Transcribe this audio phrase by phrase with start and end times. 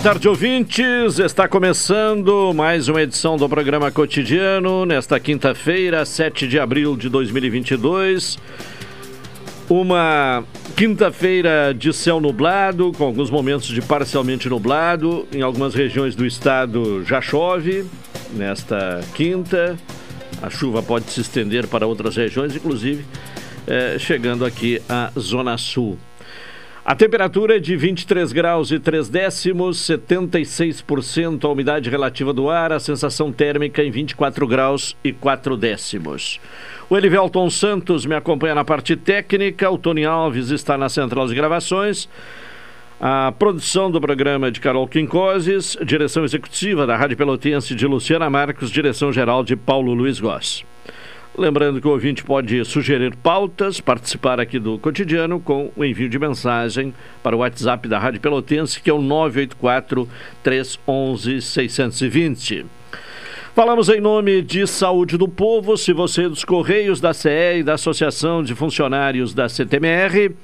[0.00, 1.18] Boa tarde, ouvintes.
[1.18, 8.38] Está começando mais uma edição do programa cotidiano nesta quinta-feira, 7 de abril de 2022.
[9.68, 10.42] Uma
[10.74, 15.28] quinta-feira de céu nublado, com alguns momentos de parcialmente nublado.
[15.30, 17.84] Em algumas regiões do estado já chove
[18.32, 19.76] nesta quinta.
[20.40, 23.04] A chuva pode se estender para outras regiões, inclusive
[23.66, 25.98] eh, chegando aqui à Zona Sul.
[26.90, 32.72] A temperatura é de 23 graus e 3 décimos, 76% a umidade relativa do ar,
[32.72, 36.40] a sensação térmica em 24 graus e 4 décimos.
[36.88, 41.34] O Elivelton Santos me acompanha na parte técnica, o Tony Alves está na central de
[41.36, 42.08] gravações.
[43.00, 48.28] A produção do programa é de Carol Quincoses, direção executiva da Rádio Pelotense de Luciana
[48.28, 50.64] Marcos, direção geral de Paulo Luiz Goss.
[51.38, 56.18] Lembrando que o ouvinte pode sugerir pautas, participar aqui do cotidiano com o envio de
[56.18, 56.92] mensagem
[57.22, 60.08] para o WhatsApp da Rádio Pelotense, que é o 984
[60.42, 62.79] 311 620.
[63.60, 65.76] Falamos em nome de Saúde do Povo.
[65.76, 70.34] Se você é dos Correios, da CE e da Associação de Funcionários da CTMR,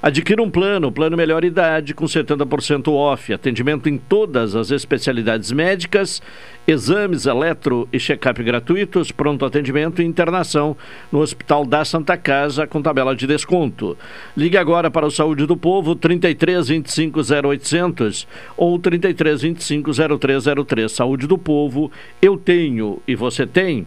[0.00, 3.32] adquira um plano, plano Melhor Idade, com 70% off.
[3.32, 6.22] Atendimento em todas as especialidades médicas
[6.66, 10.76] exames, eletro e check-up gratuitos, pronto atendimento e internação
[11.10, 13.96] no Hospital da Santa Casa com tabela de desconto.
[14.36, 20.92] Ligue agora para o Saúde do Povo 33 25 0800 ou 33 25 0303.
[20.92, 21.90] Saúde do Povo,
[22.22, 22.59] eu tenho
[23.06, 23.86] e você tem.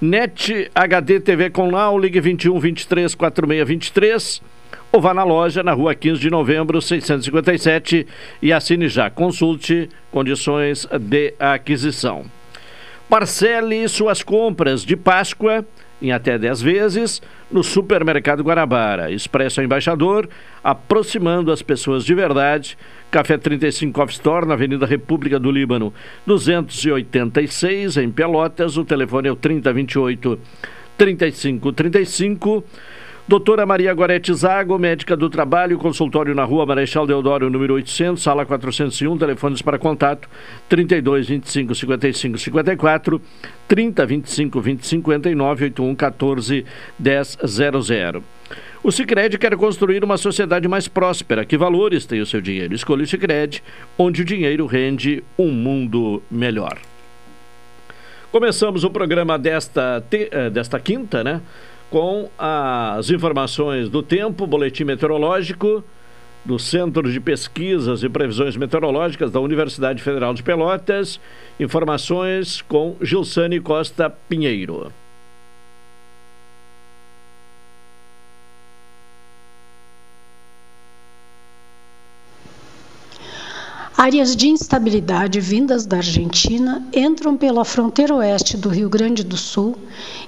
[0.00, 4.42] NET HD TV com Lau, ligue 21 23 46 23
[4.92, 8.06] ou vá na loja na rua 15 de novembro, 657
[8.40, 9.10] e assine já.
[9.10, 12.24] Consulte condições de aquisição.
[13.08, 15.64] Parcele suas compras de Páscoa
[16.04, 19.10] em até 10 vezes no Supermercado Guarabara.
[19.10, 20.28] Expresso Embaixador,
[20.62, 22.76] aproximando as pessoas de verdade.
[23.10, 25.94] Café 35 Off Store, na Avenida República do Líbano,
[26.26, 28.76] 286, em Pelotas.
[28.76, 30.38] O telefone é o 3028
[30.98, 32.64] 3535.
[33.26, 38.44] Doutora Maria Gorete Zago, médica do trabalho, consultório na rua Marechal Deodoro, número 800, sala
[38.44, 40.28] 401, telefones para contato
[40.68, 43.22] 32 25 55 54,
[43.66, 46.66] 30 25 20 59, 81 14
[46.98, 48.22] 10 00.
[48.82, 51.46] O Sicredi quer construir uma sociedade mais próspera.
[51.46, 52.74] Que valores tem o seu dinheiro?
[52.74, 53.62] Escolha o Sicredi,
[53.96, 56.76] onde o dinheiro rende um mundo melhor.
[58.30, 61.40] Começamos o programa desta, te, eh, desta quinta, né?
[61.94, 65.84] Com as informações do tempo, boletim meteorológico
[66.44, 71.20] do Centro de Pesquisas e Previsões Meteorológicas da Universidade Federal de Pelotas.
[71.60, 74.90] Informações com Gilsane Costa Pinheiro.
[83.96, 89.76] Áreas de instabilidade vindas da Argentina entram pela fronteira oeste do Rio Grande do Sul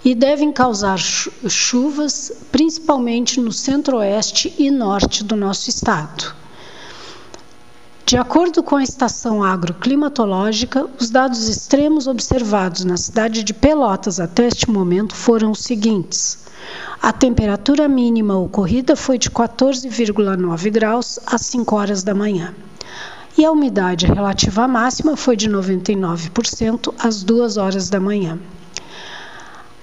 [0.04, 6.32] e devem causar chuvas, principalmente no centro-oeste e norte do nosso estado.
[8.05, 14.46] De acordo com a estação agroclimatológica, os dados extremos observados na cidade de Pelotas até
[14.46, 16.38] este momento foram os seguintes.
[17.02, 22.55] A temperatura mínima ocorrida foi de 14,9 graus às 5 horas da manhã
[23.37, 28.38] e a umidade relativa máxima foi de 99% às 2 horas da manhã.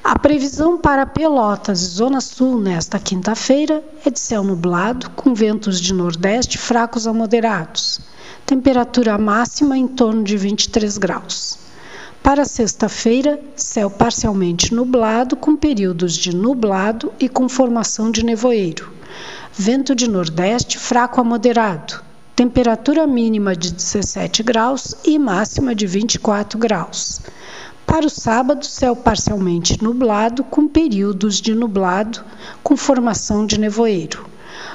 [0.03, 5.79] A previsão para Pelotas e Zona Sul nesta quinta-feira é de céu nublado, com ventos
[5.79, 8.01] de nordeste fracos a moderados.
[8.45, 11.57] Temperatura máxima em torno de 23 graus.
[12.21, 18.91] Para sexta-feira, céu parcialmente nublado, com períodos de nublado e com formação de nevoeiro.
[19.53, 26.57] Vento de nordeste fraco a moderado temperatura mínima de 17 graus e máxima de 24
[26.57, 27.21] graus.
[27.85, 32.23] Para o sábado, céu parcialmente nublado, com períodos de nublado,
[32.63, 34.25] com formação de nevoeiro.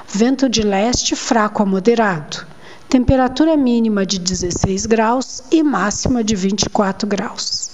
[0.07, 2.47] Vento de leste fraco a moderado.
[2.89, 7.71] Temperatura mínima de 16 graus e máxima de 24 graus.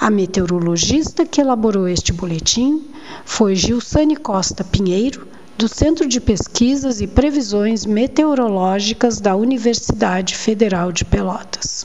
[0.00, 2.86] A meteorologista que elaborou este boletim
[3.24, 5.26] foi Gilsane Costa Pinheiro,
[5.58, 11.84] do Centro de Pesquisas e Previsões Meteorológicas da Universidade Federal de Pelotas.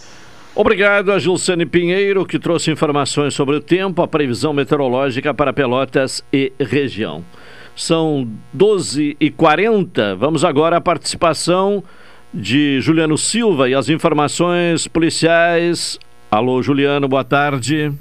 [0.53, 6.23] Obrigado a Gilsane Pinheiro, que trouxe informações sobre o tempo, a previsão meteorológica para Pelotas
[6.31, 7.25] e região.
[7.75, 10.17] São 12h40.
[10.17, 11.83] Vamos agora à participação
[12.31, 15.97] de Juliano Silva e as informações policiais.
[16.29, 17.91] Alô, Juliano, boa tarde.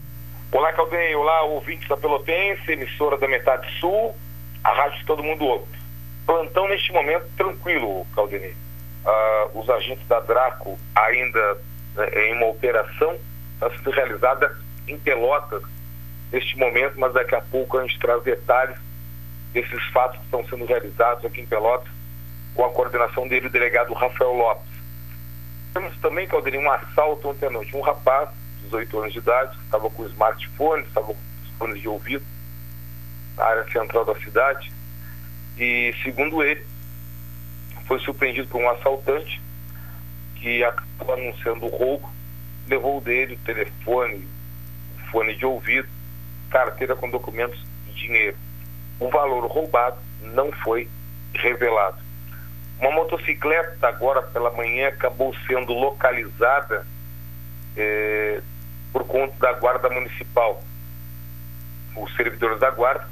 [0.53, 1.19] Olá, Caldeia.
[1.19, 4.15] Olá, ouvintes da Pelotense, emissora da Metade Sul
[4.65, 5.67] a rádio que todo mundo ouve.
[6.27, 8.55] Plantão neste momento tranquilo, Caldeni.
[9.05, 11.59] Uh, os agentes da Draco ainda
[11.97, 13.19] né, em uma operação
[13.55, 14.57] está sendo realizada
[14.87, 15.63] em Pelotas
[16.31, 18.79] neste momento, mas daqui a pouco a gente traz detalhes
[19.53, 21.91] desses fatos que estão sendo realizados aqui em Pelotas
[22.55, 24.73] com a coordenação dele, o delegado Rafael Lopes.
[25.73, 27.75] Temos também, Caldeni, um assalto ontem à noite.
[27.77, 28.29] Um rapaz,
[28.65, 31.17] 18 anos de idade, estava com smartphone, estava com
[31.59, 32.25] fones de ouvido,
[33.37, 34.73] área central da cidade.
[35.59, 36.65] E, segundo ele,
[37.87, 39.41] foi surpreendido por um assaltante
[40.37, 42.11] que acabou anunciando o roubo,
[42.69, 44.27] levou dele o telefone,
[44.97, 45.89] o fone de ouvido,
[46.51, 48.37] carteira com documentos e dinheiro.
[48.99, 50.89] O valor roubado não foi
[51.35, 51.99] revelado.
[52.81, 56.85] Uma motocicleta, agora pela manhã, acabou sendo localizada
[57.77, 58.41] eh,
[58.93, 60.63] por conta da Guarda Municipal.
[61.95, 63.09] Os servidores da Guarda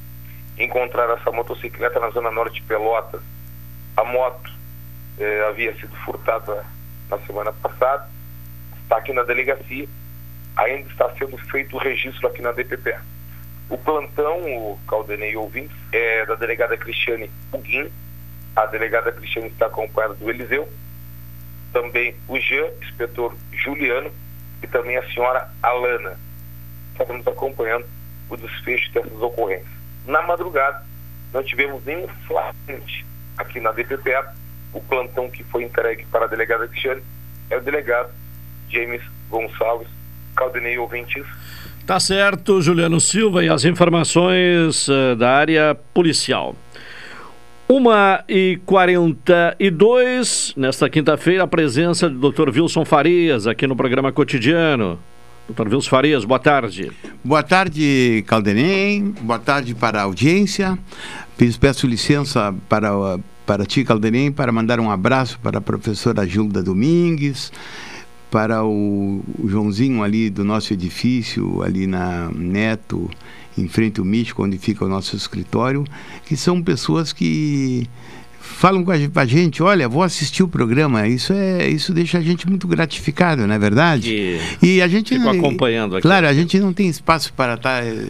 [0.64, 3.20] encontraram essa motocicleta na zona norte de Pelotas.
[3.96, 4.52] A moto
[5.18, 6.64] eh, havia sido furtada
[7.08, 8.08] na semana passada,
[8.82, 9.88] está aqui na delegacia,
[10.56, 12.96] ainda está sendo feito o registro aqui na DPP.
[13.68, 17.90] O plantão, o Caldenei ouvintes, é da delegada Cristiane Puguin,
[18.56, 20.68] a delegada Cristiane está acompanhada do Eliseu,
[21.72, 24.10] também o Jean, inspetor Juliano
[24.62, 26.18] e também a senhora Alana.
[26.92, 27.86] Estamos acompanhando
[28.28, 29.79] o desfecho dessas ocorrências.
[30.06, 30.82] Na madrugada,
[31.32, 33.06] não tivemos nenhum flagrante
[33.36, 34.34] aqui na DPPA.
[34.72, 37.02] O plantão que foi entregue para a delegada Cristiane
[37.50, 38.10] é o delegado
[38.68, 39.88] James Gonçalves
[40.36, 41.26] Caldenei Ouvintes.
[41.86, 46.54] Tá certo, Juliano Silva e as informações uh, da área policial.
[47.68, 52.48] Uma e quarenta e dois, nesta quinta-feira, a presença do Dr.
[52.48, 54.98] Wilson Farias aqui no programa Cotidiano.
[55.50, 56.92] Doutor Vils Farias, boa tarde.
[57.24, 59.12] Boa tarde, Caldenem.
[59.20, 60.78] Boa tarde para a audiência.
[61.58, 67.50] Peço licença para, para ti, Caldenem, para mandar um abraço para a professora Gilda Domingues,
[68.30, 73.10] para o, o Joãozinho ali do nosso edifício, ali na Neto,
[73.58, 75.82] em frente ao Místico, onde fica o nosso escritório,
[76.26, 77.88] que são pessoas que
[78.50, 81.06] falam com a gente, olha, vou assistir o programa.
[81.08, 84.10] Isso é, isso deixa a gente muito gratificado, não é verdade?
[84.62, 86.02] E, e a gente fico acompanhando aqui.
[86.02, 88.08] Claro, a gente não tem espaço para estar tá, eh,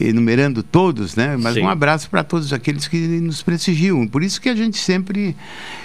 [0.00, 1.36] enumerando todos, né?
[1.38, 1.62] Mas Sim.
[1.62, 4.06] um abraço para todos aqueles que nos prestigiam.
[4.06, 5.34] Por isso que a gente sempre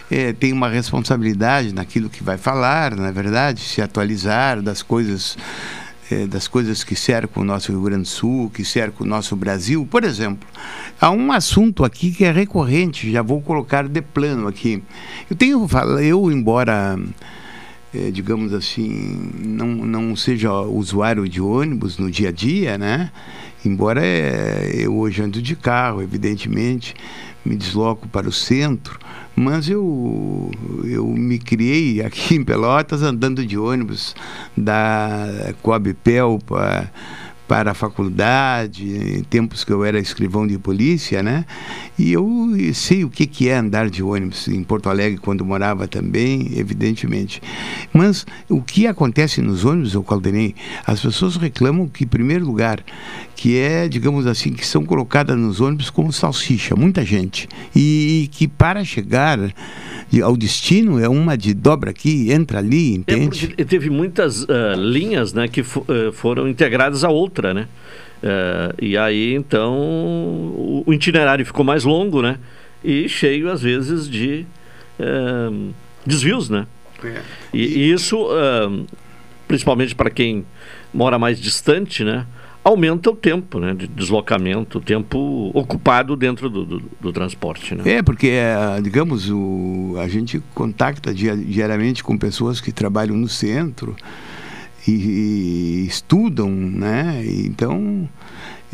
[0.10, 3.62] é, tem uma responsabilidade naquilo que vai falar, não é verdade?
[3.62, 5.38] Se atualizar das coisas
[6.12, 9.36] é, das coisas que cercam o nosso Rio Grande do Sul, que cercam o nosso
[9.36, 9.88] Brasil.
[9.90, 10.48] Por exemplo,
[11.00, 14.84] há um assunto aqui que é recorrente, já vou colocar de plano aqui.
[15.30, 15.68] Eu tenho,
[16.02, 17.00] eu embora,
[17.94, 23.12] é, digamos assim, não, não seja usuário de ônibus no dia a dia, né?
[23.64, 26.94] Embora é, eu hoje ando de carro, evidentemente,
[27.46, 29.00] me desloco para o centro,
[29.36, 30.52] mas eu,
[30.84, 34.16] eu me criei aqui em Pelotas andando de ônibus
[34.56, 36.92] da Coabipel para
[37.52, 38.86] para a faculdade,
[39.18, 41.46] em tempos que eu era escrivão de polícia, né?
[42.00, 45.86] E eu sei o que, que é andar de ônibus em Porto Alegre, quando morava
[45.86, 47.42] também, evidentemente.
[47.92, 50.56] Mas o que acontece nos ônibus, o Caldenei,
[50.88, 52.82] as pessoas reclamam que, em primeiro lugar,
[53.42, 57.50] que é, digamos assim, que são colocadas nos ônibus como salsicha, muita gente.
[57.76, 59.40] E que para chegar
[60.24, 63.56] ao destino é uma de dobra aqui, entra ali, é, entende?
[63.58, 65.66] É teve muitas uh, linhas né, que uh,
[66.14, 67.68] foram integradas a outra, né?
[68.22, 72.38] Uh, e aí, então, o, o, itinerário ficou mais longo, né?
[72.84, 74.46] E cheio, às vezes, de
[76.06, 76.68] desvios, né?
[77.04, 77.22] É.
[77.52, 78.28] E, e, isso,
[79.48, 80.46] principalmente para quem
[80.94, 82.28] mora mais distante, né?
[82.64, 87.76] Aumenta o tempo né, de deslocamento, o tempo ocupado dentro do, do, do transporte.
[87.76, 87.98] Né?
[87.98, 93.96] É, porque, é, digamos, o, a gente contacta diariamente com pessoas que trabalham no centro
[94.88, 97.24] e, e estudam, né?
[97.26, 98.08] Então,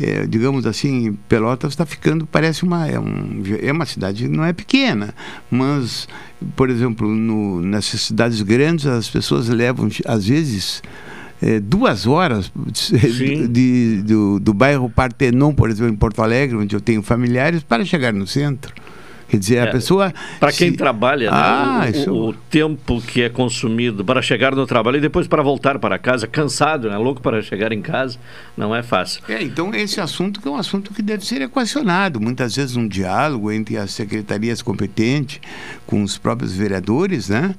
[0.00, 4.52] é, digamos assim, Pelotas está ficando, parece uma é, um, é uma cidade não é
[4.52, 5.14] pequena,
[5.50, 6.06] mas,
[6.54, 10.82] por exemplo, no, nessas cidades grandes as pessoas levam às vezes
[11.40, 16.74] é, duas horas de, de, do, do bairro Partenon, por exemplo, em Porto Alegre, onde
[16.74, 18.74] eu tenho familiares, para chegar no centro.
[19.28, 20.12] Quer dizer, é, a pessoa.
[20.40, 20.76] Para quem se...
[20.76, 22.12] trabalha, né, ah, o, isso...
[22.12, 26.26] o, tempo que é consumido para chegar no trabalho e depois para voltar para casa,
[26.26, 28.18] cansado, né, louco para chegar em casa,
[28.56, 29.22] não é fácil.
[29.28, 32.88] É, então esse assunto que é um assunto que deve ser equacionado, muitas vezes um
[32.88, 35.40] diálogo entre as secretarias competentes
[35.86, 37.54] com os próprios vereadores, né?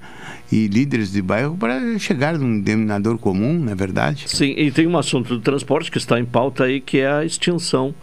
[0.51, 4.23] E líderes de bairro para chegar num denominador comum, não é verdade?
[4.27, 7.23] Sim, e tem um assunto do transporte que está em pauta aí, que é a
[7.23, 7.93] extinção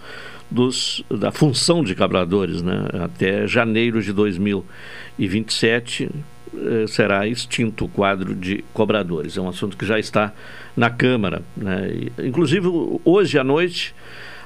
[0.50, 2.62] dos, da função de cabradores.
[2.62, 2.88] Né?
[3.04, 6.08] Até janeiro de 2027
[6.56, 9.36] eh, será extinto o quadro de cobradores.
[9.36, 10.32] É um assunto que já está
[10.76, 11.42] na Câmara.
[11.56, 12.08] Né?
[12.18, 12.66] Inclusive,
[13.04, 13.94] hoje à noite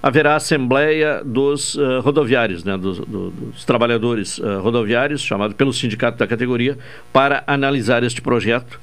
[0.02, 6.16] haverá assembleia dos uh, rodoviários, né, dos, do, dos trabalhadores uh, rodoviários, chamado pelo sindicato
[6.16, 6.78] da categoria,
[7.12, 8.80] para analisar este projeto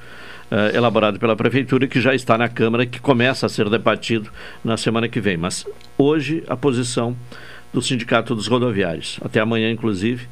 [0.51, 4.29] uh, elaborado pela Prefeitura, que já está na Câmara que começa a ser debatido
[4.63, 5.37] na semana que vem.
[5.37, 5.65] Mas
[5.97, 7.15] hoje a posição
[7.73, 9.19] do Sindicato dos Rodoviários.
[9.23, 10.27] Até amanhã, inclusive,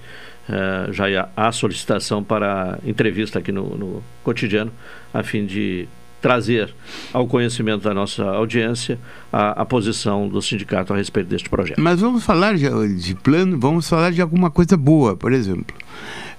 [0.50, 4.72] uh, já há solicitação para entrevista aqui no, no cotidiano,
[5.13, 5.88] a fim de
[6.22, 6.74] trazer
[7.13, 8.98] ao conhecimento da nossa audiência
[9.31, 11.79] a, a, posição do sindicato a respeito deste projeto.
[11.79, 15.75] Mas vamos falar de, de plano, vamos falar de alguma coisa boa, por exemplo.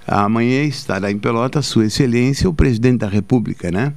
[0.07, 3.93] Amanhã estará em Pelota Sua Excelência, o presidente da República, né?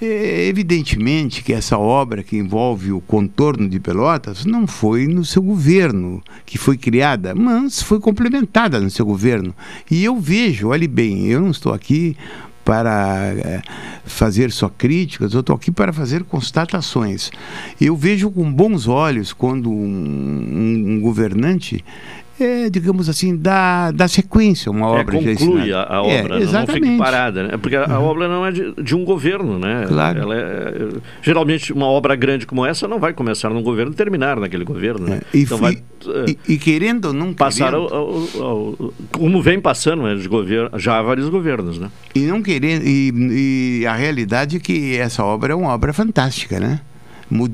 [0.00, 6.22] Evidentemente que essa obra que envolve o contorno de Pelotas não foi no seu governo
[6.44, 9.54] que foi criada, mas foi complementada no seu governo.
[9.90, 12.16] E eu vejo, olhe bem, eu não estou aqui
[12.64, 13.62] para é,
[14.04, 17.30] fazer só críticas, eu estou aqui para fazer constatações.
[17.80, 21.84] Eu vejo com bons olhos quando um, um governante
[22.38, 25.18] é, digamos assim, dá, dá sequência uma é, obra.
[25.18, 26.80] É, conclui a, a, obra, é, exatamente.
[26.80, 27.56] não fique parada, né?
[27.56, 28.06] Porque a, a uhum.
[28.06, 29.84] obra não é de, de, um governo, né?
[29.86, 30.32] Claro.
[30.32, 30.88] É,
[31.22, 35.06] geralmente, uma obra grande como essa não vai começar num governo e terminar naquele governo,
[35.06, 35.20] né?
[35.32, 35.78] É, e, então vai,
[36.26, 37.94] e, e, querendo ou não passar querendo...
[37.94, 41.90] Ao, ao, ao, como vem passando né, de governo, já há vários governos, né?
[42.14, 46.58] E não querendo e, e a realidade é que essa obra é uma obra fantástica,
[46.58, 46.80] né?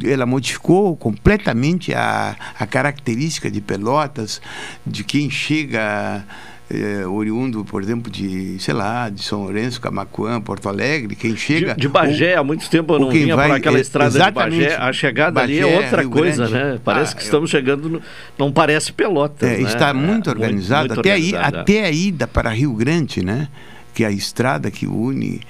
[0.04, 4.40] Ela modificou completamente a, a característica de Pelotas,
[4.86, 6.24] de quem chega
[6.70, 11.74] é, oriundo, por exemplo, de, sei lá, de São Lourenço, Camacuã, Porto Alegre, quem chega...
[11.74, 14.30] De, de Bagé, há muito tempo eu não vinha vai, por aquela é, estrada de
[14.30, 16.72] Bagé, a chegada Bagé, ali é outra Rio coisa, Grande.
[16.72, 16.80] né?
[16.84, 18.02] Parece ah, que estamos chegando, no,
[18.38, 19.62] não parece Pelotas, é, né?
[19.62, 23.48] Está muito organizado, muito, muito até, organizado, aí, até a ida para Rio Grande, né?
[23.92, 25.40] Que é a estrada que une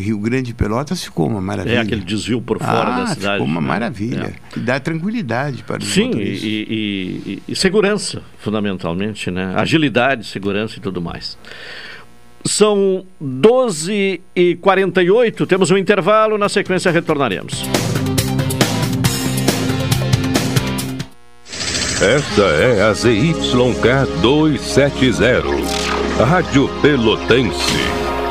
[0.00, 1.76] Rio Grande e Pelotas ficou uma maravilha.
[1.76, 3.32] É aquele desvio por fora ah, da cidade.
[3.34, 3.66] Ficou uma né?
[3.66, 4.34] maravilha.
[4.56, 4.60] É.
[4.60, 9.54] dá tranquilidade para os Sim, e, e, e, segurança, fundamentalmente, né?
[9.56, 11.38] Agilidade, segurança e tudo mais.
[12.44, 17.64] São 12 e 48 temos um intervalo, na sequência retornaremos.
[22.00, 25.42] Esta é a ZYK 270,
[26.22, 28.05] Rádio Pelotense.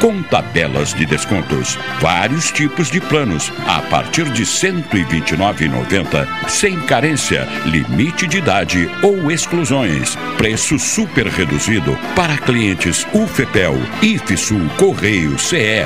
[0.00, 1.78] com tabelas de descontos.
[2.00, 9.30] Vários tipos de planos a partir de R$ 129,90, sem carência, limite de idade ou
[9.30, 10.16] exclusões.
[10.38, 15.84] Preço super reduzido para clientes UFEPEL, IFSUL, Correio, CE.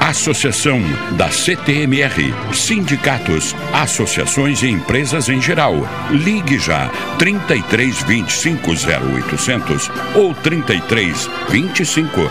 [0.00, 0.80] Associação
[1.16, 5.74] da CTMR, sindicatos, associações e empresas em geral.
[6.10, 12.30] Ligue já 33 25 0800 ou 33 25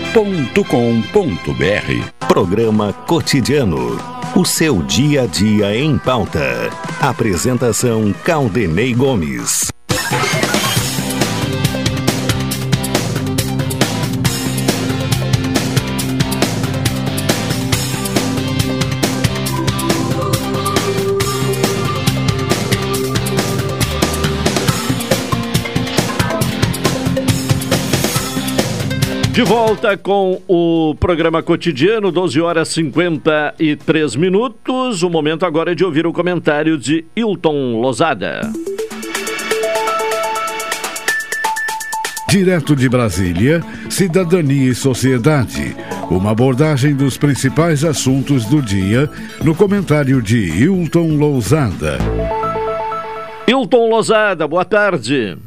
[0.13, 2.27] www.sdpworld.com.br.
[2.27, 3.97] Programa Cotidiano.
[4.35, 6.69] O seu dia a dia em pauta.
[6.99, 9.71] Apresentação Caldenei Gomes.
[29.31, 35.03] De volta com o programa cotidiano, 12 horas 53 minutos.
[35.03, 38.41] O momento agora é de ouvir o comentário de Hilton Lozada.
[42.27, 45.77] Direto de Brasília, Cidadania e Sociedade.
[46.09, 49.09] Uma abordagem dos principais assuntos do dia
[49.41, 51.97] no comentário de Hilton Lousada.
[53.47, 55.37] Hilton Lousada, boa tarde.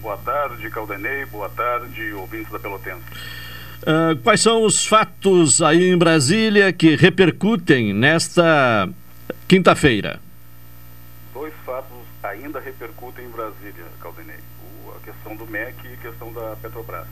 [0.00, 1.26] Boa tarde, Caldenei.
[1.26, 3.02] Boa tarde, ouvintes da Pelotense.
[3.82, 8.88] Uh, quais são os fatos aí em Brasília que repercutem nesta
[9.46, 10.18] quinta-feira?
[11.34, 14.38] Dois fatos ainda repercutem em Brasília, Caldenei.
[14.86, 17.06] O, a questão do MEC e a questão da Petrobras.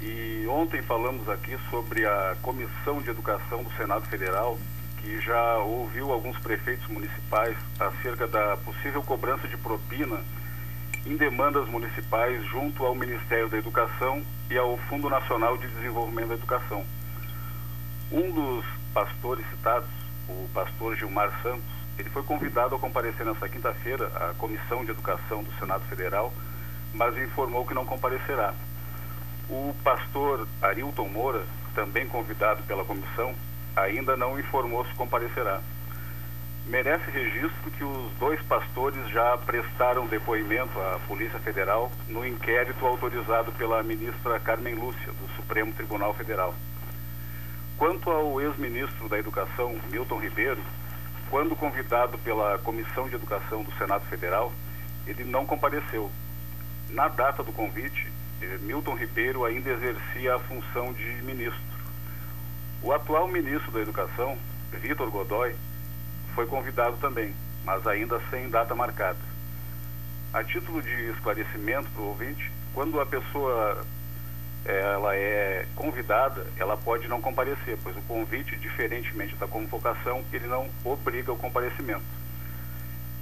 [0.00, 4.58] E ontem falamos aqui sobre a Comissão de Educação do Senado Federal,
[5.02, 10.18] que já ouviu alguns prefeitos municipais acerca da possível cobrança de propina
[11.08, 16.34] em demandas municipais junto ao Ministério da Educação e ao Fundo Nacional de Desenvolvimento da
[16.34, 16.84] Educação.
[18.12, 19.88] Um dos pastores citados,
[20.28, 21.64] o pastor Gilmar Santos,
[21.98, 26.30] ele foi convidado a comparecer nesta quinta-feira à Comissão de Educação do Senado Federal,
[26.92, 28.52] mas informou que não comparecerá.
[29.48, 31.42] O pastor Arilton Moura,
[31.74, 33.34] também convidado pela comissão,
[33.74, 35.62] ainda não informou se comparecerá.
[36.68, 43.50] Merece registro que os dois pastores já prestaram depoimento à Polícia Federal no inquérito autorizado
[43.52, 46.54] pela ministra Carmen Lúcia, do Supremo Tribunal Federal.
[47.78, 50.60] Quanto ao ex-ministro da Educação, Milton Ribeiro,
[51.30, 54.52] quando convidado pela Comissão de Educação do Senado Federal,
[55.06, 56.10] ele não compareceu.
[56.90, 61.62] Na data do convite, eh, Milton Ribeiro ainda exercia a função de ministro.
[62.82, 64.36] O atual ministro da Educação,
[64.70, 65.54] Vitor Godoy,
[66.38, 69.18] foi convidado também, mas ainda sem data marcada.
[70.32, 73.84] A título de esclarecimento para o ouvinte, quando a pessoa
[74.64, 80.68] ela é convidada, ela pode não comparecer, pois o convite, diferentemente da convocação, ele não
[80.84, 82.04] obriga o comparecimento.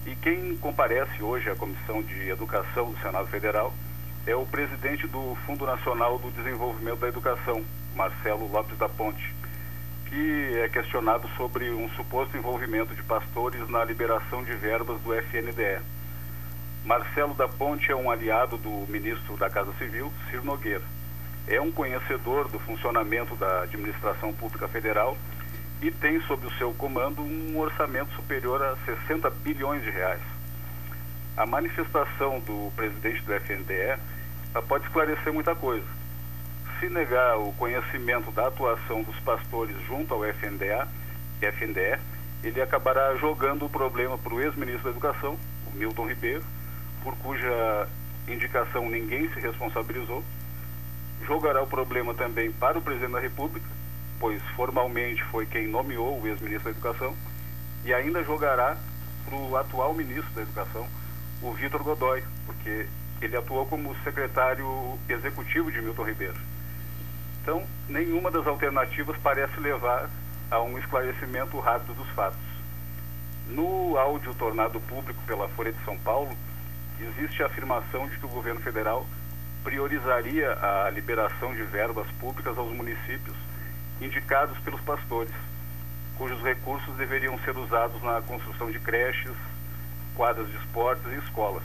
[0.05, 3.73] E quem comparece hoje à Comissão de Educação do Senado Federal
[4.27, 9.35] é o presidente do Fundo Nacional do Desenvolvimento da Educação, Marcelo Lopes da Ponte
[10.09, 15.81] que é questionado sobre um suposto envolvimento de pastores na liberação de verbas do FNDE.
[16.85, 20.85] Marcelo da Ponte é um aliado do ministro da Casa Civil, Ciro Nogueira.
[21.49, 25.17] É um conhecedor do funcionamento da administração pública federal
[25.83, 30.23] e tem sob o seu comando um orçamento superior a 60 bilhões de reais.
[31.37, 33.99] A manifestação do presidente do FNDE
[34.69, 35.96] pode esclarecer muita coisa
[36.79, 40.89] se negar o conhecimento da atuação dos pastores junto ao FNDA,
[41.41, 41.99] FNDE,
[42.43, 46.45] ele acabará jogando o problema para o ex-ministro da Educação, o Milton Ribeiro,
[47.03, 47.89] por cuja
[48.29, 50.23] indicação ninguém se responsabilizou.
[51.27, 53.67] Jogará o problema também para o presidente da República,
[54.21, 57.17] pois formalmente foi quem nomeou o ex-ministro da Educação,
[57.85, 58.77] e ainda jogará
[59.25, 60.87] para o atual ministro da Educação,
[61.43, 62.87] o Vitor Godoy, porque
[63.21, 66.56] ele atuou como secretário executivo de Milton Ribeiro.
[67.47, 70.11] Então, nenhuma das alternativas parece levar
[70.51, 72.41] a um esclarecimento rápido dos fatos.
[73.47, 76.37] No áudio tornado público pela Folha de São Paulo,
[77.01, 79.07] existe a afirmação de que o governo federal
[79.63, 83.37] priorizaria a liberação de verbas públicas aos municípios
[84.01, 85.33] indicados pelos pastores,
[86.19, 89.37] cujos recursos deveriam ser usados na construção de creches,
[90.17, 91.63] quadras de esportes e escolas.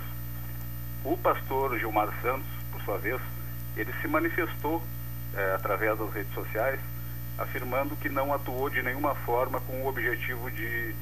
[1.03, 3.19] O pastor Gilmar Santos, por sua vez,
[3.75, 4.83] ele se manifestou
[5.35, 6.79] é, através das redes sociais,
[7.37, 10.93] afirmando que não atuou de nenhuma forma com o objetivo de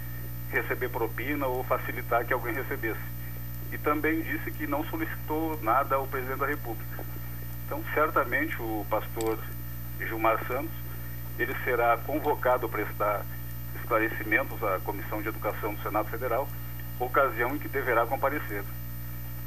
[0.52, 3.00] receber propina ou facilitar que alguém recebesse.
[3.72, 7.04] E também disse que não solicitou nada ao presidente da República.
[7.66, 9.38] Então, certamente, o pastor
[10.00, 10.74] Gilmar Santos,
[11.38, 13.26] ele será convocado para prestar
[13.80, 16.48] esclarecimentos à Comissão de Educação do Senado Federal,
[17.00, 18.64] ocasião em que deverá comparecer.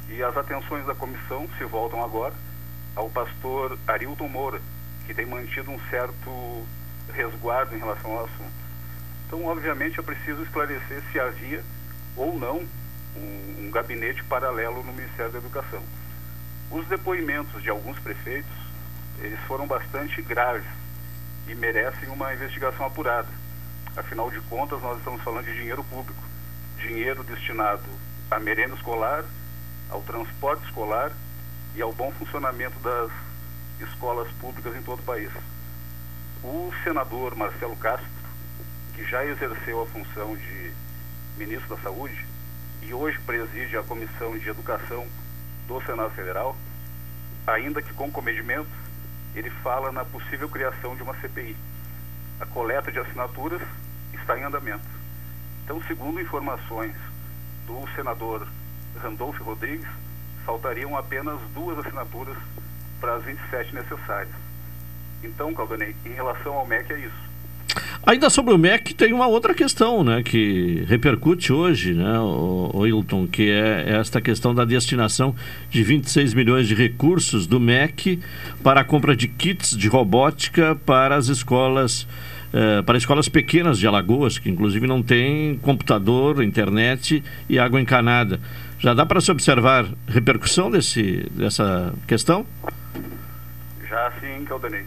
[0.09, 2.33] E as atenções da comissão se voltam agora
[2.95, 4.61] ao pastor Arilton Moura,
[5.05, 6.65] que tem mantido um certo
[7.13, 8.63] resguardo em relação ao assunto.
[9.27, 11.63] Então, obviamente, é preciso esclarecer se havia
[12.15, 12.63] ou não
[13.15, 15.81] um, um gabinete paralelo no Ministério da Educação.
[16.69, 18.51] Os depoimentos de alguns prefeitos,
[19.19, 20.65] eles foram bastante graves
[21.47, 23.27] e merecem uma investigação apurada.
[23.95, 26.23] Afinal de contas, nós estamos falando de dinheiro público,
[26.77, 27.83] dinheiro destinado
[28.31, 29.23] à merenda escolar,
[29.89, 31.11] ao transporte escolar
[31.75, 33.11] e ao bom funcionamento das
[33.79, 35.31] escolas públicas em todo o país.
[36.43, 38.07] O senador Marcelo Castro,
[38.95, 40.71] que já exerceu a função de
[41.37, 42.25] ministro da Saúde
[42.81, 45.07] e hoje preside a Comissão de Educação
[45.67, 46.55] do Senado Federal,
[47.47, 48.69] ainda que com comedimento,
[49.33, 51.55] ele fala na possível criação de uma CPI.
[52.39, 53.61] A coleta de assinaturas
[54.13, 54.83] está em andamento.
[55.63, 56.93] Então, segundo informações
[57.65, 58.47] do senador
[59.01, 59.87] Randolfo Rodrigues,
[60.45, 62.35] faltariam apenas duas assinaturas
[62.99, 64.33] para as 27 necessárias.
[65.23, 67.33] Então, Caldanei, em relação ao MEC é isso.
[68.05, 73.25] Ainda sobre o MEC tem uma outra questão, né, que repercute hoje, né, o, Hilton,
[73.25, 75.33] que é esta questão da destinação
[75.69, 78.19] de 26 milhões de recursos do MEC
[78.61, 82.05] para a compra de kits de robótica para as escolas
[82.51, 88.39] eh, para escolas pequenas de Alagoas, que inclusive não tem computador, internet e água encanada.
[88.83, 92.45] Já dá para se observar repercussão desse, dessa questão?
[93.87, 94.85] Já sim, Caldanei.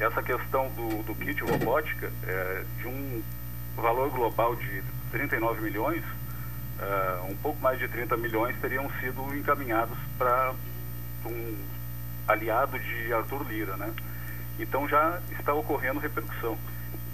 [0.00, 3.22] Essa questão do, do kit robótica, é, de um
[3.76, 4.82] valor global de
[5.12, 6.02] 39 milhões,
[6.80, 10.52] é, um pouco mais de 30 milhões teriam sido encaminhados para
[11.24, 11.56] um
[12.26, 13.92] aliado de Arthur Lira, né?
[14.58, 16.58] Então já está ocorrendo repercussão.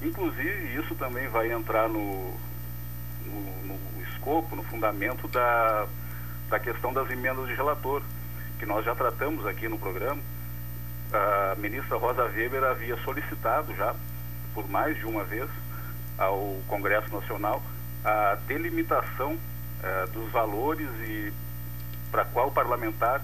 [0.01, 2.35] Inclusive, isso também vai entrar no,
[3.27, 5.87] no, no escopo, no fundamento da,
[6.53, 8.03] da questão das emendas de relator,
[8.59, 10.21] que nós já tratamos aqui no programa.
[11.11, 13.95] A ministra Rosa Weber havia solicitado já,
[14.53, 15.49] por mais de uma vez,
[16.19, 17.63] ao Congresso Nacional
[18.05, 19.39] a delimitação
[19.83, 21.33] eh, dos valores e
[22.11, 23.23] para qual parlamentar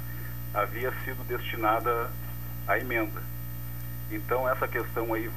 [0.55, 2.11] havia sido destinada
[2.67, 3.21] a emenda.
[4.11, 5.31] Então essa questão aí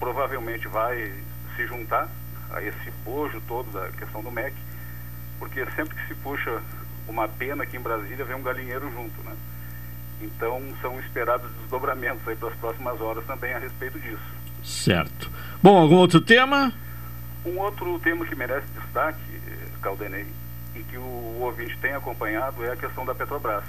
[0.00, 1.14] provavelmente vai
[1.54, 2.08] se juntar
[2.50, 4.56] a esse bojo todo da questão do MEC,
[5.38, 6.60] porque sempre que se puxa
[7.08, 9.34] uma pena aqui em Brasília vem um galinheiro junto, né?
[10.20, 14.22] Então são esperados desdobramentos aí para as próximas horas também a respeito disso.
[14.62, 15.30] Certo.
[15.62, 16.72] Bom, algum outro tema?
[17.44, 19.18] Um outro tema que merece destaque,
[19.80, 20.26] Caldenei,
[20.76, 23.64] e que o ouvinte tem acompanhado é a questão da Petrobras.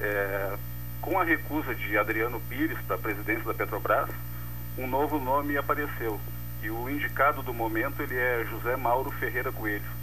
[0.00, 0.56] É,
[1.00, 4.08] com a recusa de Adriano Pires para a presidência da Petrobras,
[4.78, 6.18] um novo nome apareceu.
[6.62, 9.97] E o indicado do momento ele é José Mauro Ferreira Coelho.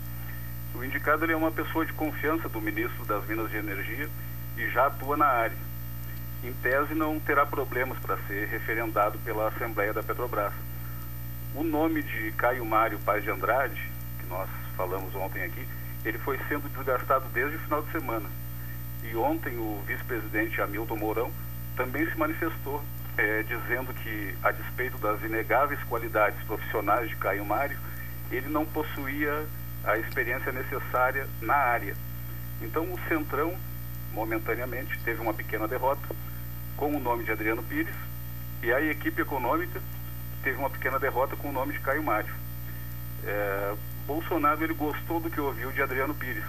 [0.78, 4.10] O indicado é uma pessoa de confiança do ministro das Minas de Energia
[4.58, 5.56] e já atua na área.
[6.44, 10.52] Em tese, não terá problemas para ser referendado pela Assembleia da Petrobras.
[11.56, 13.82] O nome de Caio Mário Paz de Andrade,
[14.20, 15.66] que nós falamos ontem aqui,
[16.04, 18.30] ele foi sendo desgastado desde o final de semana.
[19.02, 21.32] E ontem o vice-presidente Hamilton Mourão
[21.78, 22.84] também se manifestou,
[23.18, 27.78] é, dizendo que, a despeito das inegáveis qualidades profissionais de Caio Mário,
[28.30, 29.46] ele não possuía
[29.86, 31.96] a experiência necessária na área.
[32.62, 33.56] Então o Centrão,
[34.12, 36.08] momentaneamente, teve uma pequena derrota
[36.78, 37.96] com o nome de Adriano Pires
[38.64, 39.80] e a equipe econômica
[40.44, 42.34] teve uma pequena derrota com o nome de Caio Mário.
[43.24, 46.44] É, Bolsonaro ele gostou do que ouviu de Adriano Pires.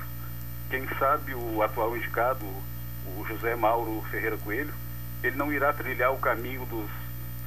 [0.69, 4.75] Quem sabe o atual indicado, o José Mauro Ferreira Coelho,
[5.23, 6.91] ele não irá trilhar o caminho dos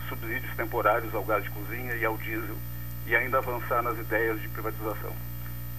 [0.08, 2.58] subsídios temporários ao gás de cozinha e ao diesel
[3.06, 5.29] e ainda avançar nas ideias de privatização.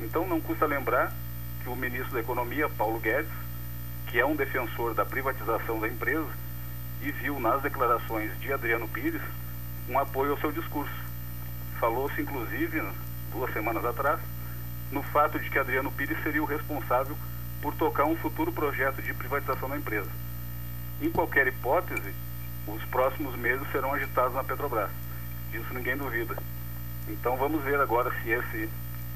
[0.01, 1.13] Então não custa lembrar
[1.63, 3.31] que o ministro da Economia, Paulo Guedes,
[4.07, 6.29] que é um defensor da privatização da empresa,
[7.03, 9.23] e viu nas declarações de Adriano Pires
[9.89, 10.95] um apoio ao seu discurso.
[11.79, 12.83] Falou-se, inclusive,
[13.33, 14.21] duas semanas atrás,
[14.91, 17.17] no fato de que Adriano Pires seria o responsável
[17.63, 20.11] por tocar um futuro projeto de privatização da empresa.
[21.01, 22.13] Em qualquer hipótese,
[22.67, 24.91] os próximos meses serão agitados na Petrobras.
[25.51, 26.37] Disso ninguém duvida.
[27.09, 28.69] Então vamos ver agora se esse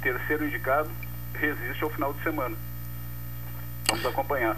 [0.05, 0.90] terceiro indicado
[1.33, 2.55] resiste ao final de semana.
[3.88, 4.57] Vamos acompanhar.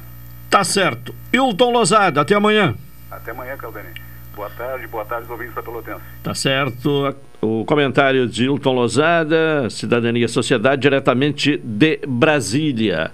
[0.50, 1.14] Tá certo.
[1.32, 2.74] Hilton Lozada, até amanhã.
[3.10, 3.92] Até amanhã, Caldenei.
[4.34, 6.02] Boa tarde, boa tarde, ouvintes da Pelotense.
[6.22, 7.16] Tá certo.
[7.40, 13.12] O comentário de Hilton Lozada, Cidadania e Sociedade, diretamente de Brasília.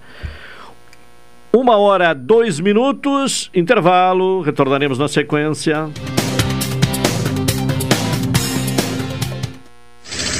[1.53, 5.91] Uma hora, dois minutos, intervalo, retornaremos na sequência.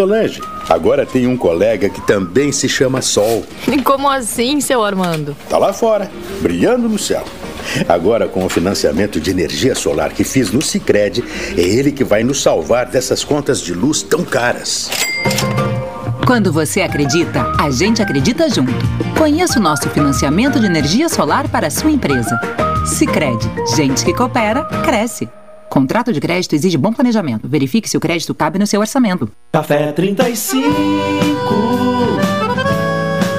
[0.00, 3.44] Solange, agora tem um colega que também se chama Sol.
[3.84, 5.36] Como assim, seu Armando?
[5.46, 6.10] Tá lá fora,
[6.40, 7.22] brilhando no céu.
[7.86, 11.22] Agora, com o financiamento de energia solar que fiz no Cicred,
[11.54, 14.90] é ele que vai nos salvar dessas contas de luz tão caras.
[16.26, 18.72] Quando você acredita, a gente acredita junto.
[19.18, 22.40] Conheça o nosso financiamento de energia solar para a sua empresa.
[22.86, 23.38] Cicred,
[23.76, 25.28] gente que coopera, cresce.
[25.70, 27.48] Contrato de crédito exige bom planejamento.
[27.48, 29.30] Verifique se o crédito cabe no seu orçamento.
[29.52, 30.66] Café 35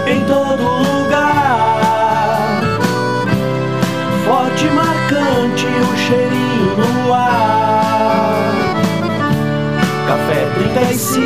[0.07, 2.61] em todo lugar.
[4.25, 8.45] Forte, marcante, o cheirinho no ar.
[10.07, 11.21] Café 35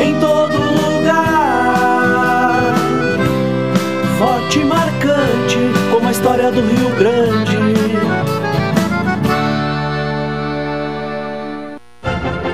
[0.00, 2.74] em todo lugar.
[4.18, 5.58] Forte, marcante,
[5.92, 7.13] como a história do Rio Grande.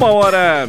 [0.02, 0.68] Uma hora.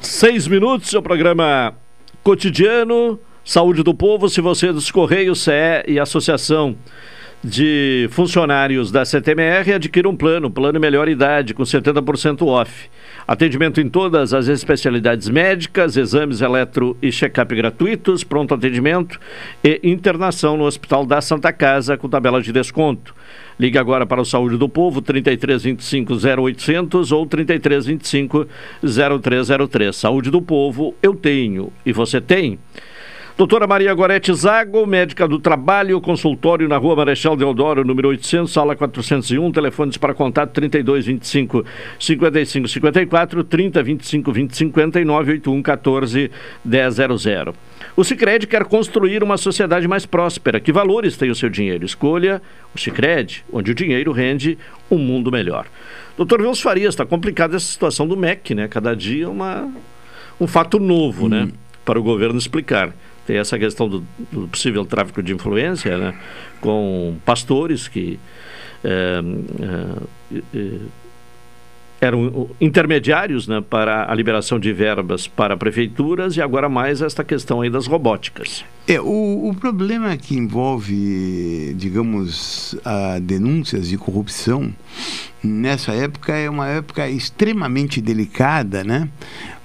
[0.00, 1.74] Seis minutos, seu programa
[2.22, 3.18] cotidiano.
[3.44, 6.76] Saúde do Povo, se você é dos Correios, CE e Associação
[7.42, 12.88] de Funcionários da CTMR, adquira um plano, plano melhor idade, com 70% off.
[13.28, 19.20] Atendimento em todas as especialidades médicas, exames eletro e check-up gratuitos, pronto atendimento
[19.62, 23.14] e internação no Hospital da Santa Casa com tabela de desconto.
[23.60, 28.48] Ligue agora para o Saúde do Povo, 3325 0800 ou 3325
[28.82, 29.94] 0303.
[29.94, 32.58] Saúde do Povo, eu tenho e você tem.
[33.38, 38.74] Doutora Maria Gorete Zago, médica do trabalho, consultório na rua Marechal Deodoro, número 800, sala
[38.74, 41.64] 401, telefones para contato 3225
[42.00, 46.30] 5554, 3025 2059, 81 14
[46.64, 47.54] 100.
[47.96, 50.58] O Sicredi quer construir uma sociedade mais próspera.
[50.58, 51.86] Que valores tem o seu dinheiro?
[51.86, 52.42] Escolha
[52.74, 54.58] o Sicredi, onde o dinheiro rende
[54.90, 55.66] um mundo melhor.
[56.16, 58.66] Doutor Wilson Farias, está complicada essa situação do MEC, né?
[58.66, 59.72] Cada dia uma,
[60.40, 61.28] um fato novo, hum.
[61.28, 61.48] né?
[61.84, 62.92] Para o governo explicar.
[63.28, 66.14] Tem essa questão do, do possível tráfico de influência, né?
[66.62, 68.18] Com pastores que
[68.82, 69.20] é,
[70.54, 70.78] é,
[72.00, 77.60] eram intermediários né, para a liberação de verbas para prefeituras e agora mais esta questão
[77.60, 78.64] aí das robóticas.
[78.86, 82.74] É, o, o problema que envolve, digamos,
[83.20, 84.72] denúncias de corrupção
[85.44, 89.06] nessa época é uma época extremamente delicada, né?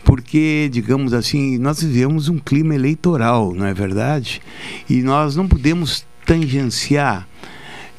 [0.04, 4.42] Porque, digamos assim, nós vivemos um clima eleitoral, não é verdade?
[4.90, 7.28] E nós não podemos tangenciar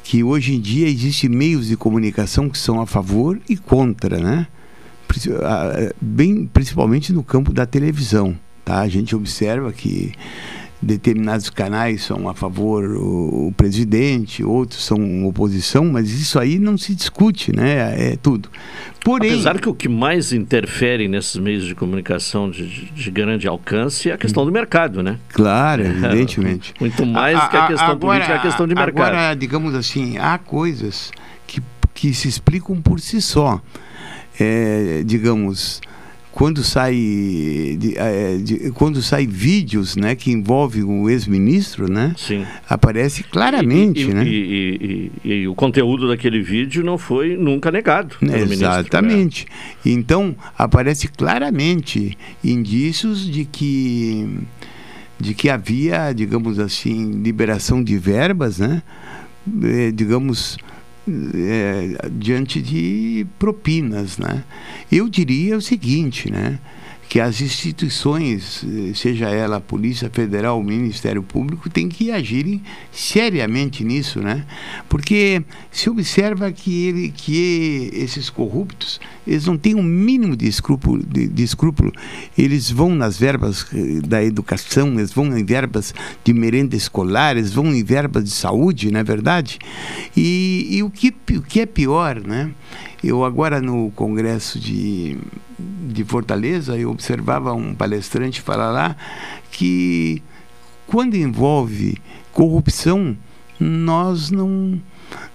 [0.03, 4.47] que hoje em dia existem meios de comunicação que são a favor e contra, né?
[5.99, 8.81] Bem, principalmente no campo da televisão, tá?
[8.81, 10.13] A gente observa que
[10.85, 16.77] determinados canais são a favor o, o, presidente, outros são oposição, mas isso aí não
[16.77, 18.11] se discute, né?
[18.11, 18.49] É tudo.
[19.03, 24.11] Porém, Apesar que o que mais interfere nesses meios de comunicação de, de grande alcance
[24.11, 25.17] é a questão do mercado, né?
[25.29, 26.73] Claro, evidentemente.
[26.79, 29.15] Muito mais a, que a questão agora, política, é a questão de mercado.
[29.15, 31.11] Agora, digamos assim, há coisas
[31.47, 31.61] que,
[31.95, 33.59] que se explicam por si só.
[34.39, 35.81] É, digamos,
[36.35, 36.93] quando sai
[37.79, 42.45] de, é, de, quando sai vídeos né que envolve o ex-ministro né Sim.
[42.69, 48.17] aparece claramente e, e, né e, e, o conteúdo daquele vídeo não foi nunca negado
[48.21, 49.53] exatamente ministro,
[49.85, 49.91] né?
[49.93, 54.41] então aparece claramente indícios de que
[55.17, 58.83] de que havia digamos assim liberação de verbas né
[59.63, 60.57] é, digamos
[61.07, 64.43] é, diante de propinas, né?
[64.91, 66.59] Eu diria o seguinte, né?
[67.07, 72.61] Que as instituições, eh, seja ela a Polícia Federal, o Ministério Público, tem que agirem
[72.91, 74.45] seriamente nisso, né?
[74.89, 81.03] Porque se observa que, ele, que esses corruptos, eles não têm um mínimo de escrúpulo,
[81.05, 81.91] de, de escrúpulo.
[82.37, 85.93] Eles vão nas verbas eh, da educação, eles vão em verbas
[86.23, 89.59] de merenda escolar, eles vão em verbas de saúde, não é verdade?
[90.17, 92.51] E, e o, que, o que é pior, né?
[93.03, 95.15] Eu agora no congresso de,
[95.57, 98.95] de Fortaleza, eu observava um palestrante falar lá
[99.51, 100.21] que
[100.85, 101.97] quando envolve
[102.31, 103.15] corrupção,
[103.59, 104.79] nós não,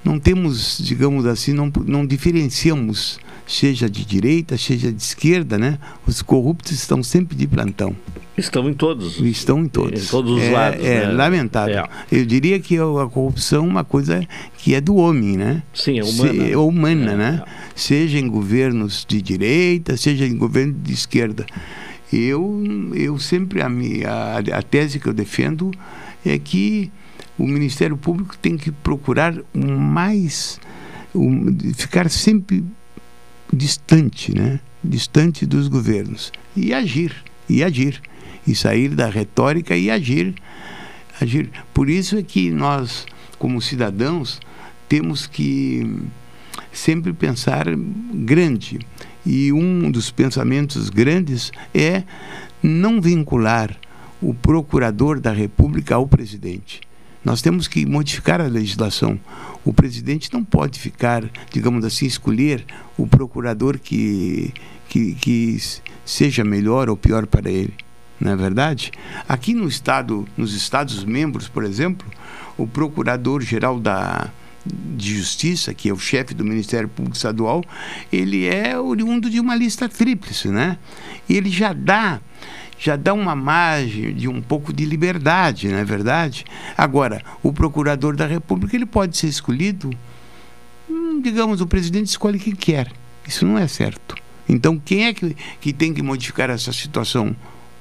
[0.04, 3.18] não temos, digamos assim, não, não diferenciamos
[3.50, 5.76] seja de direita, seja de esquerda, né?
[6.06, 7.96] Os corruptos estão sempre de plantão.
[8.38, 9.18] Estão em todos.
[9.18, 10.04] Estão em todos.
[10.04, 10.84] Em todos os é, lados.
[10.84, 11.12] É né?
[11.12, 11.78] lamentável.
[11.78, 11.88] É.
[12.12, 14.24] Eu diria que a corrupção é uma coisa
[14.56, 15.64] que é do homem, né?
[15.74, 16.44] Sim, é humana.
[16.44, 17.42] Se, é humana, né?
[17.74, 21.44] Seja em governos de direita, seja em governo de esquerda.
[22.12, 22.62] Eu,
[22.94, 25.72] eu sempre, a, minha, a tese que eu defendo
[26.24, 26.90] é que
[27.36, 30.60] o Ministério Público tem que procurar mais,
[31.12, 32.64] um, ficar sempre
[33.52, 34.60] distante, né?
[34.82, 37.14] Distante dos governos e agir,
[37.48, 38.00] e agir,
[38.46, 40.34] e sair da retórica e agir,
[41.20, 41.50] agir.
[41.74, 43.06] Por isso é que nós,
[43.38, 44.40] como cidadãos,
[44.88, 45.86] temos que
[46.72, 47.66] sempre pensar
[48.14, 48.78] grande.
[49.24, 52.02] E um dos pensamentos grandes é
[52.62, 53.76] não vincular
[54.20, 56.80] o procurador da República ao presidente.
[57.24, 59.18] Nós temos que modificar a legislação.
[59.64, 62.64] O presidente não pode ficar, digamos assim, escolher
[62.96, 64.52] o procurador que,
[64.88, 65.58] que, que
[66.04, 67.74] seja melhor ou pior para ele.
[68.18, 68.90] Não é verdade?
[69.28, 72.06] Aqui no estado, nos Estados membros, por exemplo,
[72.56, 74.30] o procurador-geral da,
[74.64, 77.64] de Justiça, que é o chefe do Ministério Público Estadual,
[78.12, 80.78] ele é oriundo de uma lista tríplice, né?
[81.28, 82.20] Ele já dá
[82.80, 86.46] já dá uma margem de um pouco de liberdade, não é verdade?
[86.76, 89.90] Agora, o procurador da República ele pode ser escolhido,
[90.88, 92.90] hum, digamos, o presidente escolhe quem quer.
[93.28, 94.16] Isso não é certo.
[94.48, 97.36] Então, quem é que, que tem que modificar essa situação?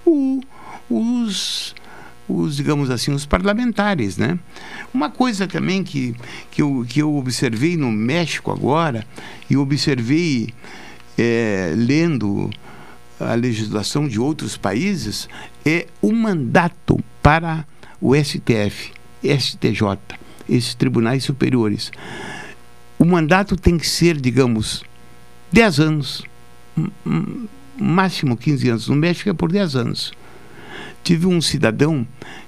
[0.06, 0.42] O,
[0.90, 1.74] os,
[2.28, 4.38] os, digamos assim, os parlamentares, né?
[4.94, 6.14] Uma coisa também que,
[6.52, 9.08] que, eu, que eu observei no México agora,
[9.50, 10.54] e observei
[11.18, 12.50] é, lendo
[13.20, 15.28] a legislação de outros países,
[15.66, 17.66] é o mandato para
[18.02, 18.92] o STF,
[19.24, 19.98] STJ,
[20.48, 21.92] esses tribunais superiores.
[22.98, 24.84] O mandato tem que ser, digamos,
[25.52, 26.24] 10 anos,
[27.78, 28.90] máximo 15 anos.
[28.90, 30.14] No México é por 10 anos.
[31.04, 32.08] Tive um cidadão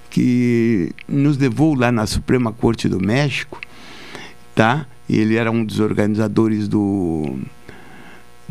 [0.09, 3.59] que nos levou lá na Suprema Corte do México,
[4.53, 4.85] tá?
[5.09, 7.39] Ele era um dos organizadores do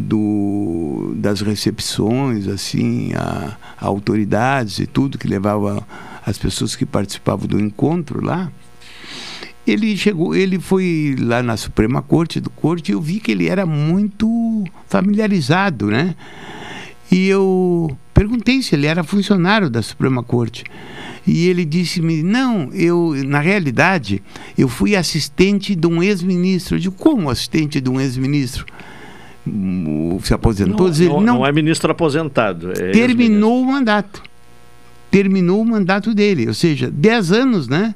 [0.01, 5.86] do, das recepções, assim, a, a, autoridades e tudo que levava
[6.24, 8.51] as pessoas que participavam do encontro lá.
[9.66, 13.46] Ele chegou, ele foi lá na Suprema Corte do Corte e eu vi que ele
[13.46, 16.16] era muito familiarizado, né?
[17.12, 20.64] E eu perguntei se ele era funcionário da Suprema Corte.
[21.26, 24.22] E ele disse-me: Não, eu, na realidade,
[24.57, 26.78] eu fui assistente de um ex-ministro.
[26.78, 28.64] Digo: Como assistente de um ex-ministro?
[30.22, 30.88] Se aposentou.
[30.88, 32.72] Não, não, não, não é ministro aposentado.
[32.72, 34.22] É terminou o mandato.
[35.11, 36.47] Terminou o mandato dele.
[36.47, 37.95] Ou seja, 10 anos, né?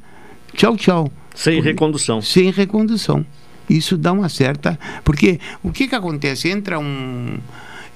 [0.55, 1.13] Tchau, tchau.
[1.35, 2.23] Sem porque, recondução.
[2.23, 3.25] Sem recondução.
[3.69, 4.79] Isso dá uma certa.
[5.03, 6.49] Porque o que, que acontece?
[6.49, 7.39] Entra um,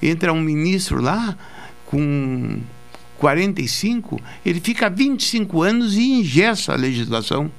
[0.01, 1.37] entra um ministro lá
[1.85, 2.59] com
[3.17, 7.51] 45, ele fica 25 anos e ingessa a legislação.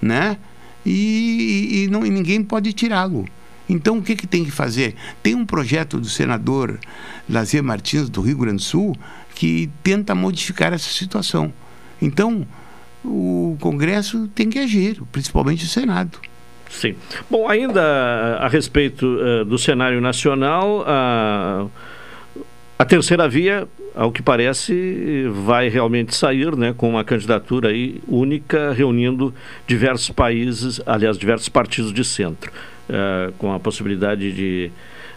[0.00, 0.36] Né?
[0.84, 0.90] E,
[1.70, 3.24] e, e não, e ninguém pode tirá-lo.
[3.68, 4.94] Então, o que, que tem que fazer?
[5.22, 6.78] Tem um projeto do senador
[7.28, 8.96] Lazier Martins, do Rio Grande do Sul,
[9.34, 11.52] que tenta modificar essa situação.
[12.00, 12.46] Então,
[13.04, 16.18] o Congresso tem que agir, principalmente o Senado.
[16.70, 16.94] Sim.
[17.30, 21.70] Bom, ainda a respeito uh, do cenário nacional, uh,
[22.76, 28.72] a terceira via, ao que parece, vai realmente sair né, com uma candidatura aí única,
[28.72, 29.32] reunindo
[29.66, 32.50] diversos países, aliás, diversos partidos de centro.
[32.86, 34.70] Eh, com a possibilidade de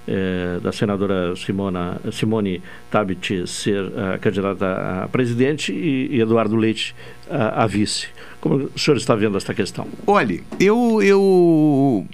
[0.08, 6.96] eh, da senadora Simona, Simone Tabit ser uh, candidata a presidente e, e Eduardo Leite
[7.30, 8.08] a, a, vice.
[8.40, 9.86] Como o senhor está vendo esta questão?
[10.06, 12.08] Olhe, eu, eu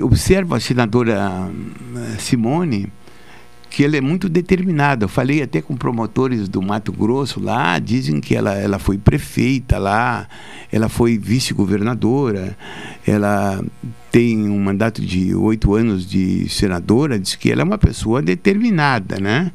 [0.00, 1.50] observo a senadora
[2.18, 2.90] Simone
[3.68, 5.04] que ela é muito determinada.
[5.04, 9.76] Eu falei até com promotores do Mato Grosso lá, dizem que ela, ela foi prefeita
[9.76, 10.26] lá,
[10.72, 12.56] ela foi vice-governadora,
[13.06, 13.62] ela
[14.14, 19.18] tem um mandato de oito anos de senadora, diz que ela é uma pessoa determinada,
[19.18, 19.50] né?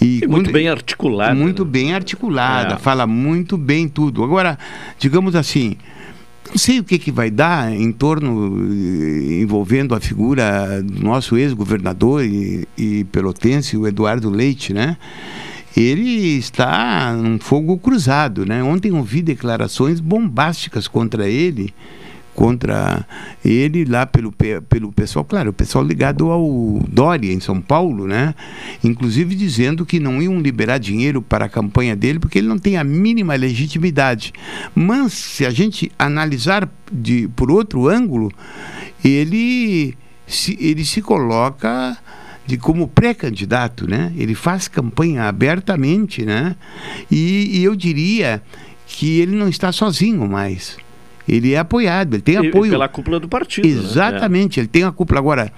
[0.00, 1.34] E, e muito bem articulada.
[1.34, 1.70] Muito né?
[1.72, 2.78] bem articulada, é.
[2.78, 4.22] fala muito bem tudo.
[4.22, 4.56] Agora,
[5.00, 5.76] digamos assim,
[6.48, 11.36] não sei o que, que vai dar em torno, eh, envolvendo a figura do nosso
[11.36, 14.96] ex-governador e, e pelotense, o Eduardo Leite, né?
[15.76, 18.62] Ele está num fogo cruzado, né?
[18.62, 21.74] Ontem ouvi declarações bombásticas contra ele,
[22.34, 23.06] contra
[23.44, 28.34] ele lá pelo, pelo pessoal, claro, o pessoal ligado ao Dória em São Paulo, né?
[28.82, 32.76] Inclusive dizendo que não iam liberar dinheiro para a campanha dele porque ele não tem
[32.76, 34.32] a mínima legitimidade.
[34.74, 38.32] Mas se a gente analisar de por outro ângulo,
[39.04, 39.94] ele
[40.26, 41.96] se, ele se coloca
[42.46, 44.12] de como pré-candidato, né?
[44.16, 46.56] Ele faz campanha abertamente, né?
[47.10, 48.42] E, e eu diria
[48.86, 50.76] que ele não está sozinho mais
[51.28, 52.66] ele é apoiado, ele tem apoio.
[52.66, 53.66] E pela cúpula do partido.
[53.66, 53.74] Né?
[53.74, 54.62] Exatamente, né?
[54.62, 55.20] ele tem a cúpula.
[55.20, 55.52] Agora,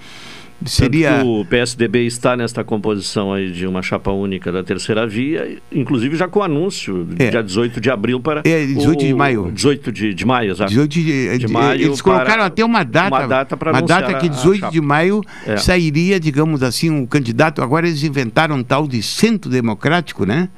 [0.65, 1.23] seria.
[1.25, 6.29] o PSDB está nesta composição aí de uma chapa única da terceira via, inclusive já
[6.29, 7.31] com anúncio, é.
[7.31, 8.43] dia 18 de abril para.
[8.45, 8.97] É, 18 o...
[8.97, 9.53] de maio.
[9.53, 10.71] 18 de, de maio, exato.
[10.71, 11.83] 18 de, de maio.
[11.83, 13.09] Eles colocaram até uma data.
[13.09, 15.57] Uma data para Uma data que 18 de maio é.
[15.57, 17.63] sairia, digamos assim, um candidato.
[17.63, 20.49] Agora eles inventaram um tal de centro democrático, né?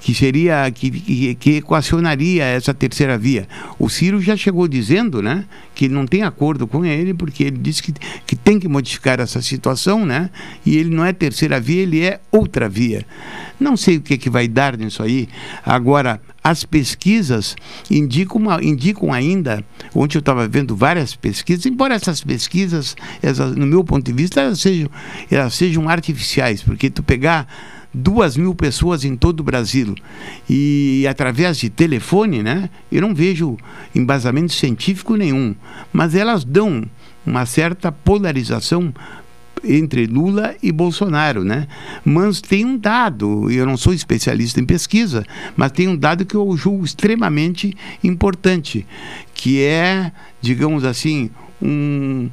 [0.00, 3.46] Que seria que, que, que, equacionaria essa terceira via.
[3.78, 5.44] O Ciro já chegou dizendo, né,
[5.74, 7.92] que não tem acordo com ele porque ele disse que,
[8.26, 10.30] que tem que modificar essa situação, né?
[10.64, 13.04] E ele não é terceira via, ele é outra via.
[13.58, 15.28] Não sei o que, que vai dar nisso aí.
[15.64, 17.54] Agora, as pesquisas
[17.90, 19.62] indicam, uma, indicam ainda,
[19.94, 24.40] ontem eu estava vendo várias pesquisas, embora essas pesquisas, essas, no meu ponto de vista,
[24.40, 24.90] elas sejam,
[25.30, 27.46] elas sejam artificiais, porque tu pegar
[27.92, 29.94] duas mil pessoas em todo o Brasil
[30.48, 32.70] e através de telefone, né?
[32.90, 33.56] Eu não vejo
[33.94, 35.54] embasamento científico nenhum,
[35.92, 36.84] mas elas dão
[37.26, 38.94] uma certa polarização
[39.62, 41.66] entre Lula e Bolsonaro, né?
[42.04, 45.24] Mas tem um dado, eu não sou especialista em pesquisa,
[45.56, 48.86] mas tem um dado que eu julgo extremamente importante,
[49.34, 51.30] que é, digamos assim,
[51.60, 52.30] um,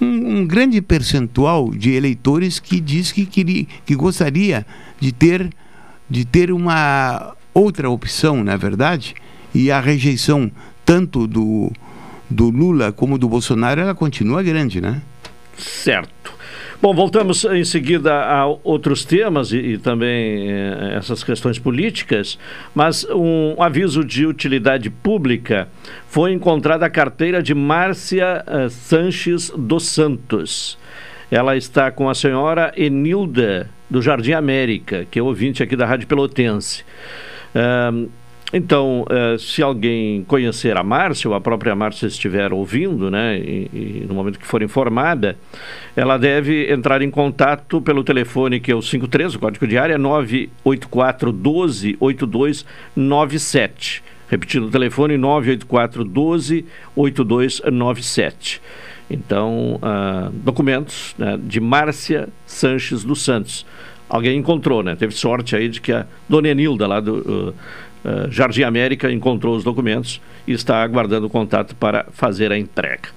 [0.00, 4.66] um, um, grande percentual de eleitores que diz que queria, que gostaria
[5.00, 5.50] de ter
[6.08, 9.14] de ter uma outra opção, na é verdade,
[9.54, 10.50] e a rejeição
[10.84, 11.72] tanto do
[12.28, 15.00] do Lula como do Bolsonaro ela continua grande, né?
[15.56, 16.23] Certo.
[16.80, 22.38] Bom, voltamos em seguida a outros temas e, e também eh, essas questões políticas,
[22.74, 25.68] mas um aviso de utilidade pública
[26.06, 30.78] foi encontrada a carteira de Márcia eh, Sanches dos Santos.
[31.30, 36.06] Ela está com a senhora Enilda do Jardim América, que é ouvinte aqui da Rádio
[36.06, 36.84] Pelotense.
[38.56, 43.68] Então, uh, se alguém conhecer a Márcia, ou a própria Márcia estiver ouvindo, né, e,
[43.72, 45.36] e, no momento que for informada,
[45.96, 49.98] ela deve entrar em contato pelo telefone que é o 53, o código de área
[49.98, 54.04] 984 12 8297.
[54.28, 58.62] Repetindo o telefone 984 12 8297.
[59.10, 63.66] Então, uh, documentos né, de Márcia Sanches dos Santos.
[64.08, 64.94] Alguém encontrou, né?
[64.94, 67.16] Teve sorte aí de que a dona Enilda lá do.
[67.16, 67.54] Uh,
[68.04, 73.08] uh, Jardim América encontrou os documentos e está aguardando o contato para fazer a entrega.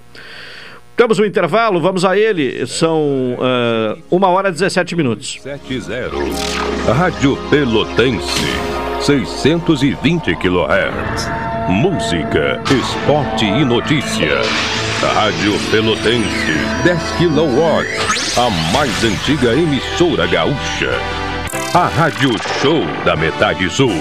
[0.98, 2.66] Temos um intervalo, vamos a ele.
[2.66, 3.00] São
[3.36, 5.38] uh, uma hora e 17 minutos.
[5.44, 5.92] 70.
[6.92, 8.48] Rádio Pelotense,
[9.02, 11.30] 620 kHz.
[11.70, 14.42] Música, esporte e notícia.
[15.14, 18.08] Rádio Pelotense, 10 kW.
[18.38, 20.90] A mais antiga emissora gaúcha.
[21.76, 23.94] A Rádio Show da Metade Sul.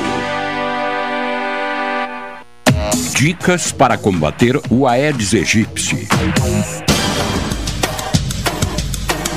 [3.19, 6.07] Dicas para combater o Aedes aegypti.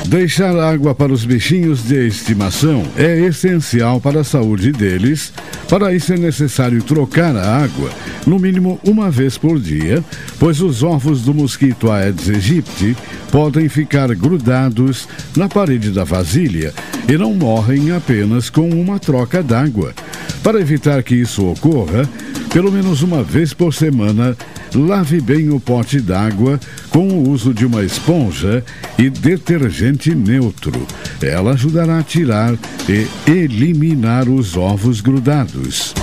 [0.10, 5.32] Deixar água para os bichinhos de estimação é essencial para a saúde deles.
[5.70, 7.91] Para isso é necessário trocar a água,
[8.26, 10.03] no mínimo uma vez por dia,
[10.39, 12.97] pois os ovos do mosquito Aedes aegypti
[13.32, 15.07] podem ficar grudados
[15.38, 16.74] na parede da vasilha
[17.07, 19.93] e não morrem apenas com uma troca d'água.
[20.41, 22.10] Para evitar que isso ocorra,
[22.51, 24.36] pelo menos uma vez por semana,
[24.76, 26.59] lave bem o pote d'água
[26.89, 28.63] com o uso de uma esponja
[28.97, 30.86] e detergente neutro.
[31.22, 32.53] Ela ajudará a tirar
[32.88, 35.93] e eliminar os ovos grudados.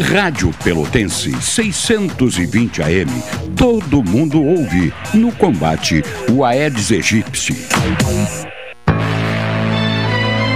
[0.00, 3.10] Rádio Pelotense 620 AM.
[3.56, 7.54] Todo mundo ouve no combate o Aedes aegypti.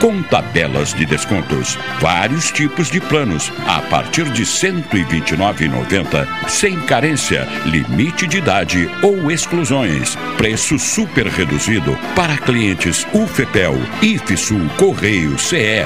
[0.00, 1.78] com tabelas de descontos.
[2.00, 9.30] Vários tipos de planos a partir de R$ 129,90, sem carência, limite de idade ou
[9.30, 10.16] exclusões.
[10.36, 15.84] Preço super reduzido para clientes UFEPEL, IFSUL, Correio, CE.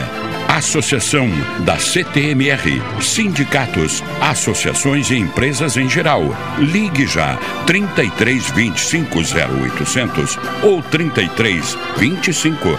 [0.49, 1.29] Associação
[1.61, 6.25] da CTMR, sindicatos, associações e empresas em geral.
[6.59, 12.79] Ligue já 33 25 0800 ou 33 25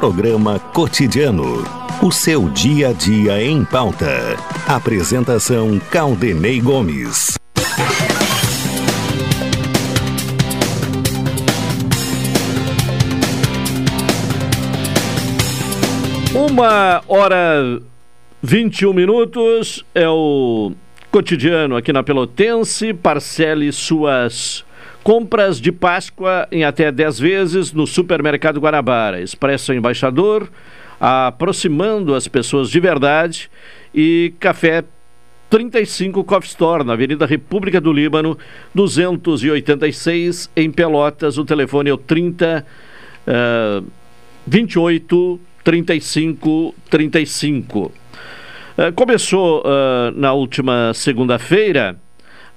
[0.00, 1.64] Programa Cotidiano.
[2.00, 4.36] O seu dia a dia em pauta.
[4.64, 7.36] Apresentação Caldenei Gomes.
[16.32, 17.82] Uma hora
[18.40, 20.70] 21 minutos é o
[21.10, 22.94] cotidiano aqui na Pelotense.
[22.94, 24.64] Parcele suas
[25.08, 29.22] compras de Páscoa em até 10 vezes no Supermercado Guanabara.
[29.22, 30.50] Expresso Embaixador,
[31.00, 33.50] aproximando as pessoas de verdade.
[33.94, 34.84] E Café
[35.48, 38.36] 35 Coffee Store, na Avenida República do Líbano,
[38.74, 41.38] 286, em Pelotas.
[41.38, 42.66] O telefone é o 30
[43.26, 43.86] uh,
[44.46, 47.80] 28 35 35.
[47.80, 47.92] Uh,
[48.94, 51.98] começou uh, na última segunda-feira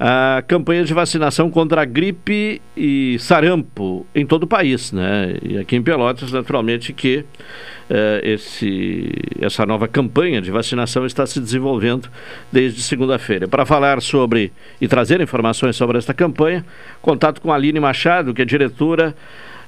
[0.04, 5.36] a campanha de vacinação contra a gripe e sarampo em todo o país, né?
[5.44, 11.40] E aqui em Pelotas, naturalmente, que uh, esse, essa nova campanha de vacinação está se
[11.40, 12.10] desenvolvendo
[12.52, 13.48] desde segunda-feira.
[13.48, 16.66] Para falar sobre e trazer informações sobre esta campanha,
[17.00, 19.16] contato com a Aline Machado, que é diretora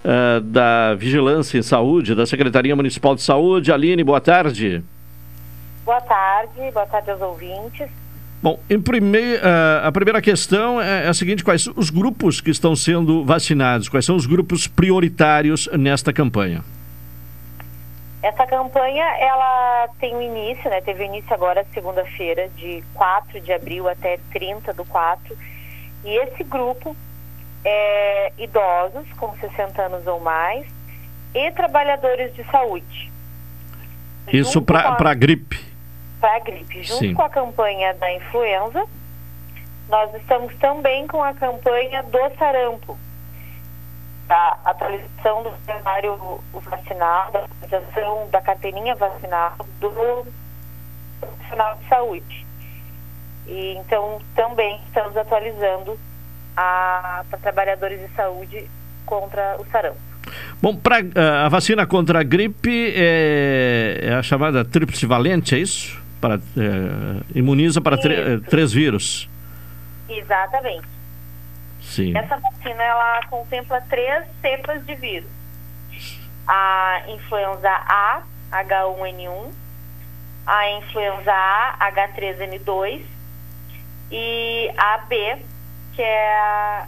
[0.04, 3.72] uh, da Vigilância em Saúde, da Secretaria Municipal de Saúde.
[3.72, 4.84] Aline, boa tarde.
[5.86, 8.03] Boa tarde, boa tarde aos ouvintes.
[8.44, 12.52] Bom, em primeir, uh, a primeira questão é, é, a seguinte: quais os grupos que
[12.52, 13.88] estão sendo vacinados?
[13.88, 16.62] Quais são os grupos prioritários nesta campanha?
[18.22, 20.82] Essa campanha, ela tem um início, né?
[20.82, 25.38] Teve início agora segunda-feira, de 4 de abril até 30 do 4.
[26.04, 26.94] E esse grupo
[27.64, 30.66] é idosos com 60 anos ou mais
[31.34, 33.10] e trabalhadores de saúde.
[34.34, 35.72] Isso para a gripe?
[36.24, 36.82] Para a gripe.
[36.84, 37.13] Junto Sim.
[37.13, 38.86] com a campanha da influenza,
[39.89, 42.97] nós estamos também com a campanha do sarampo,
[44.26, 50.26] da atualização do cenário vacinal, da atualização da carteirinha vacinal do
[51.19, 52.45] profissional de saúde.
[53.45, 55.99] E, então, também estamos atualizando
[56.55, 58.65] para trabalhadores de saúde
[59.05, 59.99] contra o sarampo.
[60.61, 60.99] Bom, pra,
[61.45, 66.01] a vacina contra a gripe é, é a chamada tríplice valente, é isso?
[66.24, 66.39] Para, é,
[67.36, 69.30] imuniza para é, três vírus.
[70.07, 70.88] Exatamente.
[71.82, 72.17] Sim.
[72.17, 75.30] Essa vacina ela contempla três cepas de vírus:
[76.47, 79.51] a influenza A, H1N1,
[80.45, 83.03] a influenza A, H3N2
[84.09, 85.38] e a B,
[85.93, 86.88] que é a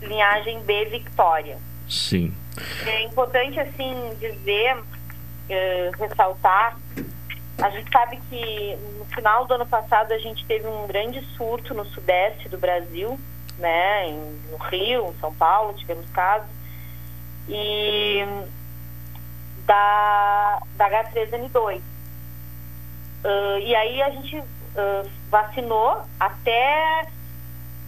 [0.00, 1.58] linhagem B Victoria.
[1.88, 2.32] Sim.
[2.86, 6.76] É importante assim dizer, uh, ressaltar
[7.58, 11.72] a gente sabe que no final do ano passado a gente teve um grande surto
[11.72, 13.18] no sudeste do Brasil,
[13.58, 14.08] né?
[14.50, 16.48] No Rio, em São Paulo, tivemos casos.
[17.48, 18.24] E
[19.66, 21.80] da, da H3N2.
[23.24, 27.08] Uh, e aí a gente uh, vacinou até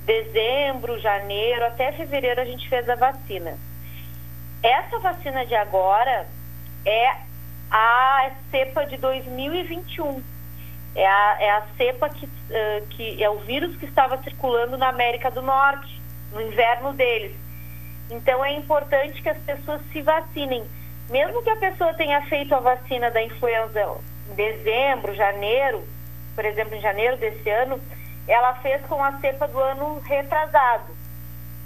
[0.04, 3.56] dezembro, janeiro, até fevereiro a gente fez a vacina.
[4.62, 6.26] Essa vacina de agora
[6.84, 7.27] é
[7.70, 10.22] a cepa de 2021.
[10.94, 14.88] É a, é a cepa que, uh, que é o vírus que estava circulando na
[14.88, 16.00] América do Norte,
[16.32, 17.36] no inverno deles.
[18.10, 20.64] Então é importante que as pessoas se vacinem.
[21.10, 23.80] Mesmo que a pessoa tenha feito a vacina da influenza
[24.30, 25.86] em dezembro, janeiro,
[26.34, 27.80] por exemplo, em janeiro desse ano,
[28.26, 30.96] ela fez com a cepa do ano retrasado.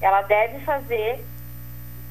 [0.00, 1.24] Ela deve fazer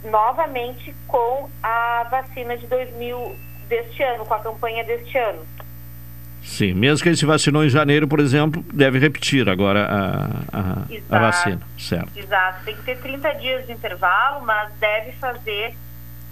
[0.04, 5.48] novamente com a vacina de 2000 deste ano, com a campanha deste ano.
[6.44, 10.26] Sim, mesmo quem se vacinou em janeiro, por exemplo, deve repetir agora a,
[10.58, 12.18] a, a vacina, certo?
[12.18, 15.76] Exato, tem que ter 30 dias de intervalo, mas deve fazer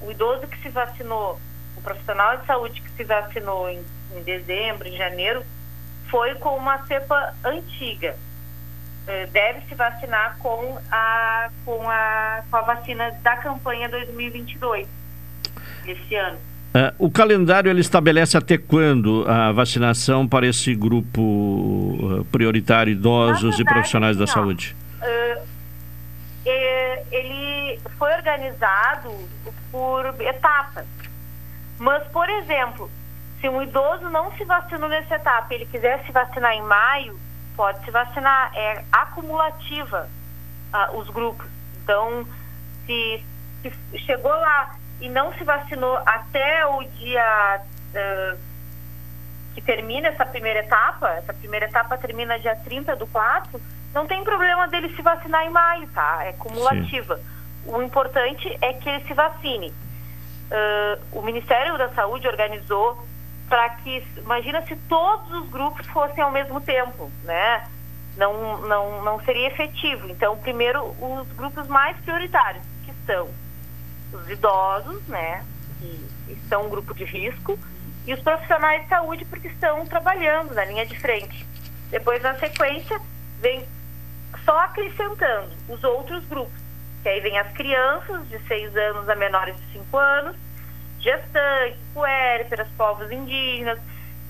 [0.02, 1.40] o idoso que se vacinou,
[1.78, 3.82] o profissional de saúde que se vacinou em,
[4.16, 5.44] em dezembro, em janeiro,
[6.10, 8.16] foi com uma cepa antiga.
[9.08, 14.88] É, deve se vacinar com a, com a, com a vacina da campanha 2022,
[15.88, 16.49] esse ano.
[16.80, 23.42] Uh, o calendário ele estabelece até quando a vacinação para esse grupo uh, prioritário, idosos
[23.42, 24.78] verdade, e profissionais da saúde?
[25.02, 25.46] Uh,
[27.12, 29.14] ele foi organizado
[29.70, 30.86] por etapas.
[31.78, 32.90] Mas, por exemplo,
[33.42, 37.20] se um idoso não se vacinou nessa etapa, ele quiser se vacinar em maio,
[37.58, 38.52] pode se vacinar.
[38.56, 40.08] É acumulativa
[40.94, 41.46] os grupos.
[41.84, 42.26] Então,
[42.86, 43.24] se,
[43.62, 47.62] se chegou lá e não se vacinou até o dia
[47.94, 48.38] uh,
[49.54, 53.62] que termina essa primeira etapa, essa primeira etapa termina dia 30 do 4,
[53.94, 56.24] não tem problema dele se vacinar em maio, tá?
[56.24, 57.18] É cumulativa.
[57.18, 57.24] Sim.
[57.66, 59.70] O importante é que ele se vacine.
[59.70, 63.06] Uh, o Ministério da Saúde organizou
[63.48, 67.68] para que, imagina se todos os grupos fossem ao mesmo tempo, né?
[68.16, 70.10] Não, não, não seria efetivo.
[70.10, 73.28] Então, primeiro, os grupos mais prioritários, que são
[74.14, 75.46] os idosos, né,
[75.80, 77.58] que estão um grupo de risco,
[78.06, 81.46] e os profissionais de saúde, porque estão trabalhando na linha de frente.
[81.90, 83.00] Depois, na sequência,
[83.40, 83.68] vem
[84.46, 86.60] só acrescentando os outros grupos,
[87.04, 90.36] que aí vem as crianças de 6 anos a menores de 5 anos,
[91.00, 93.80] gestantes, puérperas, povos indígenas,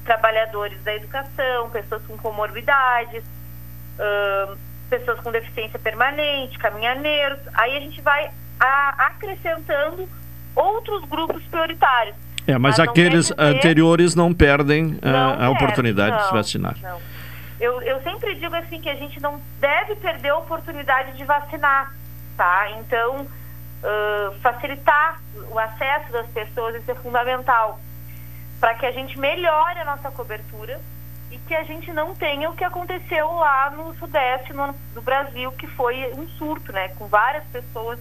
[0.06, 3.24] trabalhadores da educação, pessoas com comorbidades,
[4.90, 7.40] pessoas com deficiência permanente, caminhaneiros.
[7.54, 10.08] Aí a gente vai a, acrescentando
[10.56, 12.16] outros grupos prioritários.
[12.48, 16.76] É, mas, mas aqueles anteriores não perdem não a oportunidade não, de se vacinar.
[16.82, 17.00] Não.
[17.60, 21.94] Eu, eu sempre digo assim que a gente não deve perder a oportunidade de vacinar,
[22.38, 22.72] tá?
[22.80, 27.80] Então, uh, facilitar o acesso das pessoas, isso é fundamental
[28.60, 30.80] para que a gente melhore a nossa cobertura
[31.32, 35.52] e que a gente não tenha o que aconteceu lá no sudeste no, do Brasil,
[35.54, 36.90] que foi um surto, né?
[36.90, 38.00] Com várias pessoas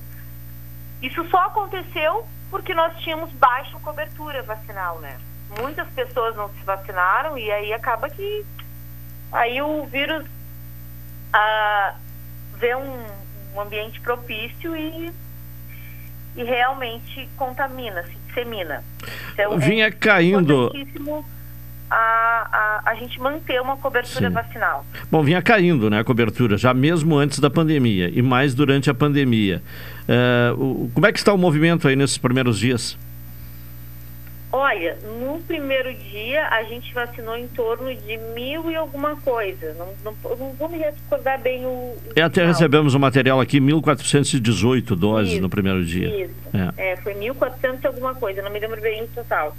[1.03, 5.19] isso só aconteceu porque nós tínhamos baixa cobertura vacinal, né?
[5.61, 8.45] Muitas pessoas não se vacinaram e aí acaba que
[9.33, 10.25] aí o vírus
[11.33, 11.95] ah,
[12.57, 13.07] vê um,
[13.55, 15.13] um ambiente propício e,
[16.37, 18.85] e realmente contamina, se dissemina.
[19.33, 20.71] Então, Vinha é caindo
[21.91, 24.35] a, a, a gente manter uma cobertura Sim.
[24.35, 24.85] vacinal.
[25.11, 28.95] Bom, vinha caindo né, a cobertura, já mesmo antes da pandemia e mais durante a
[28.95, 29.63] pandemia.
[30.09, 32.97] Uh, o, como é que está o movimento aí nesses primeiros dias?
[34.51, 39.75] Olha, no primeiro dia a gente vacinou em torno de mil e alguma coisa.
[39.75, 41.69] Não, não, não vou me recordar bem o.
[41.69, 46.25] o é, até recebemos o um material aqui, 1.418 doses isso, no primeiro dia.
[46.25, 46.35] Isso.
[46.79, 49.55] É, é foi 1.400 e alguma coisa, não me lembro bem o total.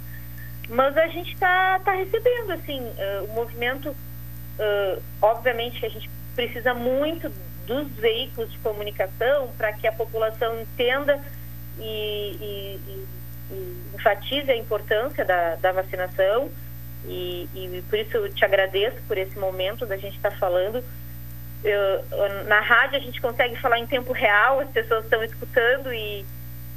[0.70, 6.08] Mas a gente está tá recebendo, assim, uh, o movimento, uh, obviamente que a gente
[6.36, 7.28] precisa muito
[7.66, 11.20] dos veículos de comunicação para que a população entenda
[11.76, 13.06] e, e, e,
[13.50, 16.50] e, enfatize a importância da, da vacinação
[17.04, 20.84] e, e, por isso eu te agradeço por esse momento da gente estar tá falando.
[21.64, 22.04] Eu,
[22.46, 26.24] na rádio a gente consegue falar em tempo real, as pessoas estão escutando e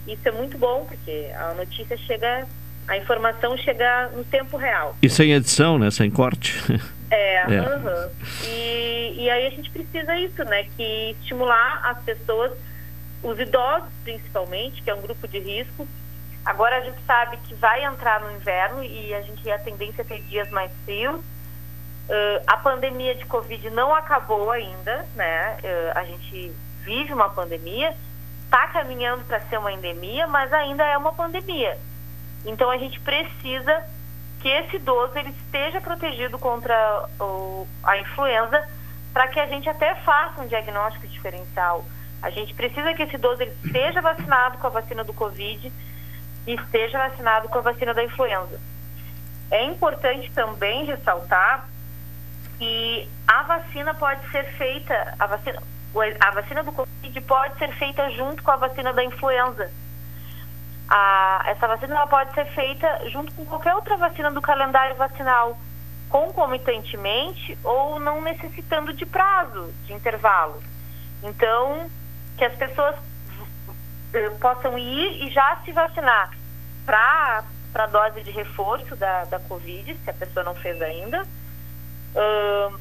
[0.07, 2.47] isso é muito bom porque a notícia chega
[2.87, 4.95] a informação chegar no tempo real.
[5.01, 5.89] E sem edição, né?
[5.91, 6.53] Sem corte.
[7.09, 7.61] É, é.
[7.61, 8.09] Uhum.
[8.43, 10.65] E, e aí a gente precisa isso, né?
[10.75, 12.51] Que estimular as pessoas,
[13.21, 15.87] os idosos principalmente, que é um grupo de risco.
[16.45, 20.05] Agora a gente sabe que vai entrar no inverno e a gente a tendência é
[20.05, 21.19] ter dias mais frios.
[21.19, 25.57] Uh, a pandemia de Covid não acabou ainda, né?
[25.63, 27.95] Uh, a gente vive uma pandemia,
[28.43, 31.77] está caminhando para ser uma endemia, mas ainda é uma pandemia.
[32.45, 33.83] Então a gente precisa
[34.41, 38.67] que esse idoso ele esteja protegido contra o, a influenza
[39.13, 41.85] para que a gente até faça um diagnóstico diferencial.
[42.21, 45.71] A gente precisa que esse idoso ele esteja vacinado com a vacina do Covid
[46.47, 48.59] e esteja vacinado com a vacina da influenza.
[49.51, 51.67] É importante também ressaltar
[52.57, 55.61] que a vacina pode ser feita, a vacina,
[56.19, 59.71] a vacina do Covid pode ser feita junto com a vacina da influenza.
[60.89, 65.57] A, essa vacina ela pode ser feita junto com qualquer outra vacina do calendário vacinal,
[66.09, 70.61] concomitantemente ou não necessitando de prazo, de intervalo.
[71.23, 71.89] Então,
[72.37, 72.95] que as pessoas
[74.13, 76.31] eh, possam ir e já se vacinar
[76.85, 77.43] para
[77.75, 82.79] a dose de reforço da, da Covid, se a pessoa não fez ainda, uh,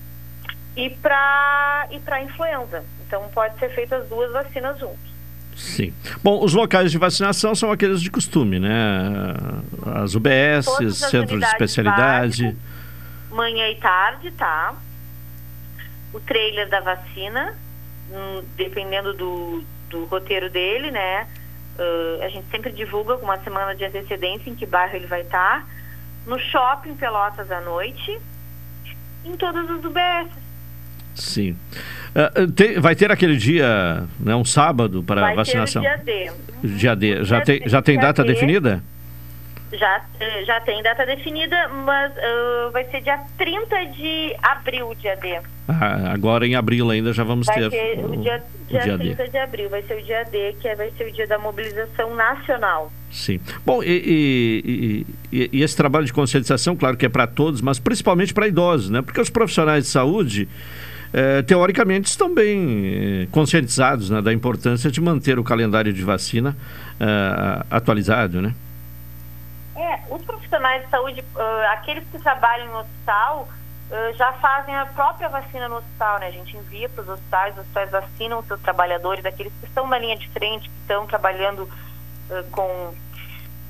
[0.77, 2.85] e para e a influenza.
[3.07, 5.12] Então, pode ser feitas as duas vacinas juntos.
[5.57, 5.93] Sim.
[6.23, 8.71] Bom, os locais de vacinação são aqueles de costume, né?
[9.95, 10.67] As UBS,
[11.09, 12.45] centros de especialidade.
[12.45, 12.73] Básicas,
[13.31, 14.75] manhã e tarde, tá?
[16.13, 17.57] O trailer da vacina,
[18.11, 21.27] hum, dependendo do, do roteiro dele, né?
[21.79, 25.23] Uh, a gente sempre divulga com uma semana de antecedência em que bairro ele vai
[25.23, 25.61] estar.
[25.61, 25.67] Tá.
[26.27, 28.21] No shopping Pelotas à noite,
[29.25, 30.42] em todas as UBS.
[31.15, 31.57] Sim.
[32.15, 35.83] Uh, tem, vai ter aquele dia, né, um sábado para vai vacinação?
[35.83, 36.31] Ter
[36.63, 36.71] o dia D.
[36.77, 37.25] Dia D.
[37.25, 38.33] Já, tem, já tem data D.
[38.33, 38.83] definida?
[39.73, 40.05] Já,
[40.45, 45.41] já tem data definida, mas uh, vai ser dia 30 de abril o dia D.
[45.67, 47.71] Ah, agora em abril ainda já vamos vai ter.
[47.71, 49.31] Ser o, o dia, dia, dia 30 D.
[49.31, 52.15] de abril vai ser o dia D, que é, vai ser o dia da mobilização
[52.15, 52.93] nacional.
[53.11, 53.41] Sim.
[53.65, 57.79] Bom, e, e, e, e esse trabalho de conscientização, claro que é para todos, mas
[57.79, 59.01] principalmente para idosos, né?
[59.01, 60.49] Porque os profissionais de saúde.
[61.15, 66.57] Eh, teoricamente estão bem eh, conscientizados né, da importância de manter o calendário de vacina
[67.69, 68.55] atualizado, né?
[69.75, 73.49] É, os profissionais de saúde, uh, aqueles que trabalham no hospital,
[73.91, 76.29] uh, já fazem a própria vacina no hospital, né?
[76.29, 79.89] A gente envia para os hospitais, os hospitais vacinam os seus trabalhadores, aqueles que estão
[79.89, 81.69] na linha de frente, que estão trabalhando
[82.53, 82.95] com,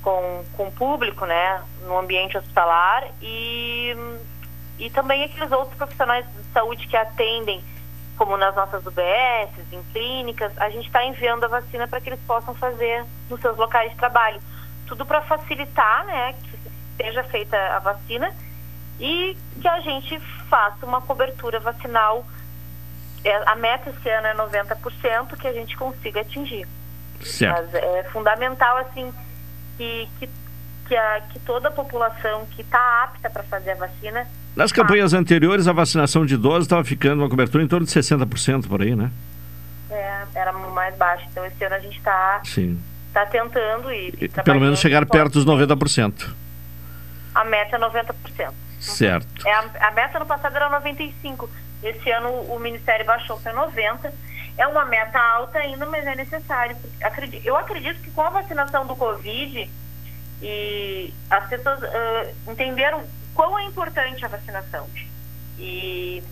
[0.03, 1.63] com, com o público, né?
[1.87, 3.95] No ambiente hospitalar e,
[4.79, 7.63] e também aqueles outros profissionais de saúde que atendem,
[8.17, 12.19] como nas nossas UBS, em clínicas, a gente está enviando a vacina para que eles
[12.27, 14.39] possam fazer nos seus locais de trabalho
[14.87, 16.59] tudo para facilitar, né, que
[16.97, 18.33] seja feita a vacina
[18.99, 20.19] e que a gente
[20.49, 22.25] faça uma cobertura vacinal.
[23.23, 26.67] É, a meta esse ano é 90% que a gente consiga atingir.
[27.21, 27.55] Certo.
[27.55, 29.13] Mas é fundamental, assim,
[29.77, 30.29] que, que,
[30.87, 34.27] que, a, que toda a população que está apta para fazer a vacina.
[34.55, 38.67] Nas campanhas anteriores, a vacinação de idosos estava ficando uma cobertura em torno de 60%
[38.67, 39.11] por aí, né?
[39.89, 41.25] É, era mais baixo.
[41.31, 42.41] Então, esse ano a gente está
[43.13, 46.29] está tentando e, e pelo menos chegar perto dos 90%.
[47.33, 48.53] A meta é 90%.
[48.79, 49.47] Certo.
[49.47, 51.47] É, a, a meta no passado era 95%.
[51.83, 54.11] Esse ano o Ministério baixou para 90%.
[54.57, 56.75] É uma meta alta ainda, mas é necessário.
[57.01, 59.69] Acredito, eu acredito que com a vacinação do Covid
[60.41, 63.03] e as pessoas uh, entenderam
[63.33, 64.87] quão é importante a vacinação.
[65.59, 66.23] E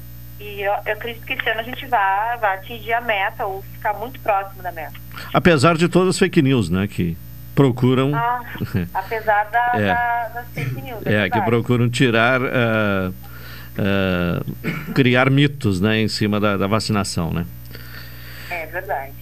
[0.41, 3.61] e eu, eu, acredito que esse ano a gente vai, vai atingir a meta ou
[3.61, 4.95] ficar muito próximo da meta.
[5.31, 6.87] Apesar de todas as fake news, né?
[6.87, 7.15] Que
[7.53, 8.15] procuram.
[8.15, 8.41] Ah,
[8.91, 9.85] apesar da, é.
[9.85, 11.05] da, das fake news.
[11.05, 12.41] É, é que procuram tirar.
[12.41, 13.13] Uh,
[13.77, 17.45] uh, criar mitos né, em cima da, da vacinação, né?
[18.49, 19.13] É verdade.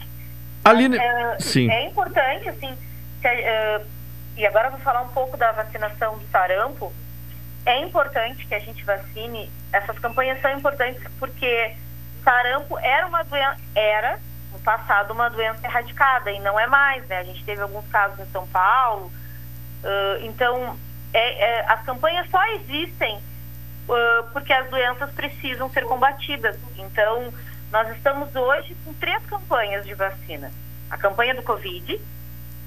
[0.64, 0.98] Aline...
[0.98, 1.70] Mas, uh, Sim.
[1.70, 2.74] É importante, assim,
[3.22, 3.28] que,
[4.38, 6.94] e agora eu vou falar um pouco da vacinação do sarampo
[7.66, 9.52] é importante que a gente vacine.
[9.72, 11.76] Essas campanhas são importantes porque
[12.24, 14.20] sarampo era uma doença, era
[14.52, 17.20] no passado uma doença erradicada e não é mais, né?
[17.20, 19.12] A gente teve alguns casos em São Paulo.
[19.84, 20.78] Uh, então,
[21.14, 26.58] é, é, as campanhas só existem uh, porque as doenças precisam ser combatidas.
[26.78, 27.34] Então,
[27.72, 30.52] nós estamos hoje com três campanhas de vacina:
[30.90, 32.00] a campanha do Covid,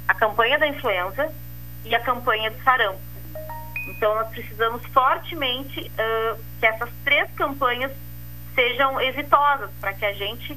[0.09, 1.33] a campanha da influenza
[1.85, 3.12] e a campanha do sarampo.
[3.87, 7.91] Então, nós precisamos fortemente uh, que essas três campanhas
[8.55, 10.57] sejam exitosas para que a gente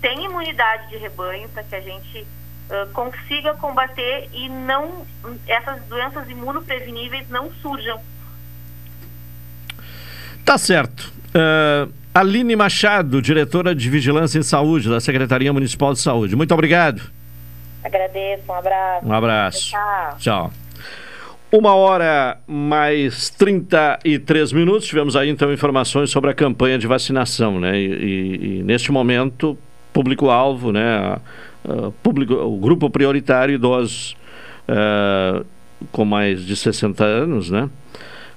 [0.00, 5.06] tenha imunidade de rebanho, para que a gente uh, consiga combater e não
[5.46, 8.00] essas doenças imunopreveníveis não surjam.
[10.44, 11.12] Tá certo.
[11.28, 16.36] Uh, Aline Machado, diretora de Vigilância em Saúde da Secretaria Municipal de Saúde.
[16.36, 17.02] Muito obrigado.
[17.82, 19.06] Agradeço, um abraço.
[19.06, 19.70] Um abraço.
[19.70, 20.16] Tchau.
[20.18, 20.61] Tchau.
[21.52, 24.88] Uma hora mais 33 minutos.
[24.88, 27.78] Tivemos aí então informações sobre a campanha de vacinação, né?
[27.78, 29.56] E, e, e neste momento,
[29.92, 31.18] público-alvo, né?
[32.02, 34.16] Público, o grupo prioritário, idosos
[34.66, 35.44] uh,
[35.92, 37.68] com mais de 60 anos, né?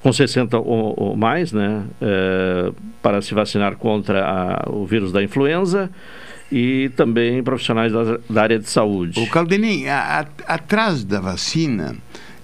[0.05, 5.23] com 60 ou, ou mais, né, é, para se vacinar contra a, o vírus da
[5.23, 5.89] influenza
[6.51, 9.19] e também profissionais da, da área de saúde.
[9.19, 9.27] O
[9.89, 11.95] a, atrás da vacina,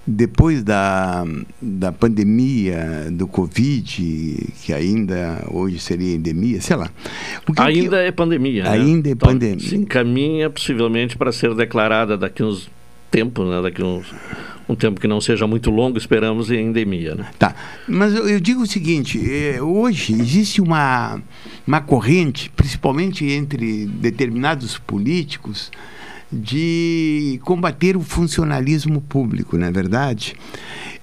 [0.06, 1.24] depois da,
[1.60, 6.90] da pandemia do Covid, que ainda hoje seria endemia, sei lá.
[7.58, 8.64] ainda que, é pandemia.
[8.64, 8.70] Né?
[8.70, 9.10] Ainda né?
[9.10, 9.68] é então, pandemia.
[9.68, 12.68] Se encaminha possivelmente para ser declarada daqui uns
[13.10, 13.62] tempos, né?
[13.62, 14.06] daqui uns
[14.68, 17.14] um tempo que não seja muito longo, esperamos, em endemia.
[17.14, 17.26] Né?
[17.38, 17.54] Tá,
[17.86, 21.20] mas eu, eu digo o seguinte, é, hoje existe uma,
[21.66, 25.70] uma corrente, principalmente entre determinados políticos,
[26.32, 30.34] de combater o funcionalismo público, não é verdade?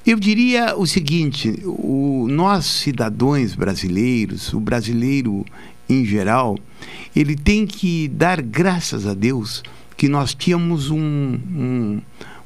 [0.05, 5.45] Eu diria o seguinte: o, nós, cidadãos brasileiros, o brasileiro
[5.87, 6.57] em geral,
[7.15, 9.63] ele tem que dar graças a Deus
[9.97, 12.01] que nós tínhamos um, um,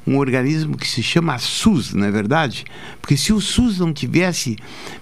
[0.06, 2.64] um organismo que se chama SUS, não é verdade?
[3.00, 4.56] Porque se o SUS não tivesse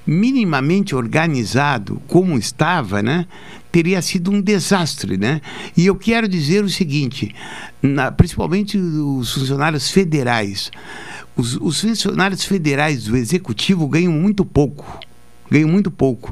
[0.07, 3.27] minimamente organizado como estava, né,
[3.73, 5.41] teria sido um desastre, né?
[5.75, 7.35] E eu quero dizer o seguinte,
[7.83, 10.71] na, principalmente os funcionários federais,
[11.35, 15.01] os, os funcionários federais do executivo ganham muito pouco,
[15.51, 16.31] ganham muito pouco.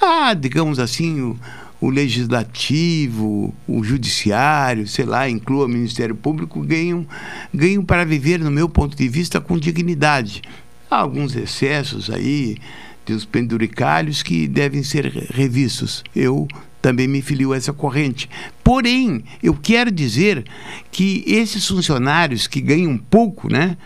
[0.00, 1.40] Ah, digamos assim, o,
[1.80, 7.06] o legislativo, o judiciário, sei lá, inclua o Ministério Público, ganham,
[7.52, 10.42] ganham para viver, no meu ponto de vista, com dignidade.
[10.90, 12.58] Há alguns excessos aí,
[13.06, 16.02] dos penduricalhos que devem ser revistos.
[16.14, 16.48] Eu
[16.82, 18.28] também me filio a essa corrente.
[18.62, 20.44] Porém, eu quero dizer
[20.90, 23.76] que esses funcionários que ganham pouco, né?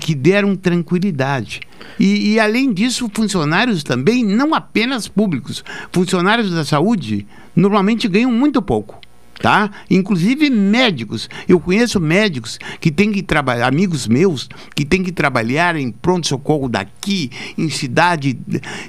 [0.00, 1.60] que deram tranquilidade.
[1.98, 7.24] E, e, além disso, funcionários também, não apenas públicos, funcionários da saúde
[7.54, 9.00] normalmente ganham muito pouco.
[9.40, 9.70] Tá?
[9.90, 11.28] Inclusive médicos.
[11.48, 16.68] Eu conheço médicos que têm que trabalhar, amigos meus, que têm que trabalhar em pronto-socorro
[16.68, 18.38] daqui, em cidade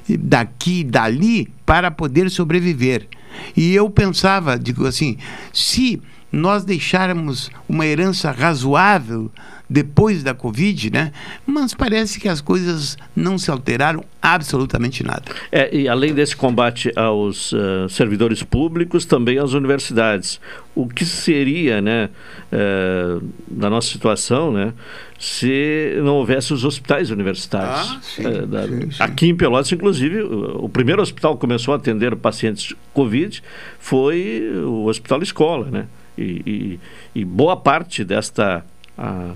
[0.07, 3.07] daqui, dali, para poder sobreviver.
[3.55, 5.17] E eu pensava, digo assim,
[5.53, 9.31] se nós deixarmos uma herança razoável
[9.70, 11.11] depois da Covid, né?
[11.45, 15.24] Mas parece que as coisas não se alteraram absolutamente nada.
[15.51, 20.39] É, e além desse combate aos uh, servidores públicos, também às universidades.
[20.76, 22.09] O que seria, né,
[22.51, 24.74] uh, da nossa situação, né,
[25.18, 27.89] se não houvesse os hospitais universitários?
[27.89, 29.03] Ah, sim, uh, da, sim, sim.
[29.03, 33.41] Aqui em Pelotas, inclusive, o, o, primeiro hospital que começou a atender pacientes Covid
[33.80, 35.88] foi o Hospital Escola, né?
[36.18, 36.80] E,
[37.15, 38.63] e, e boa parte desta
[38.97, 39.32] a,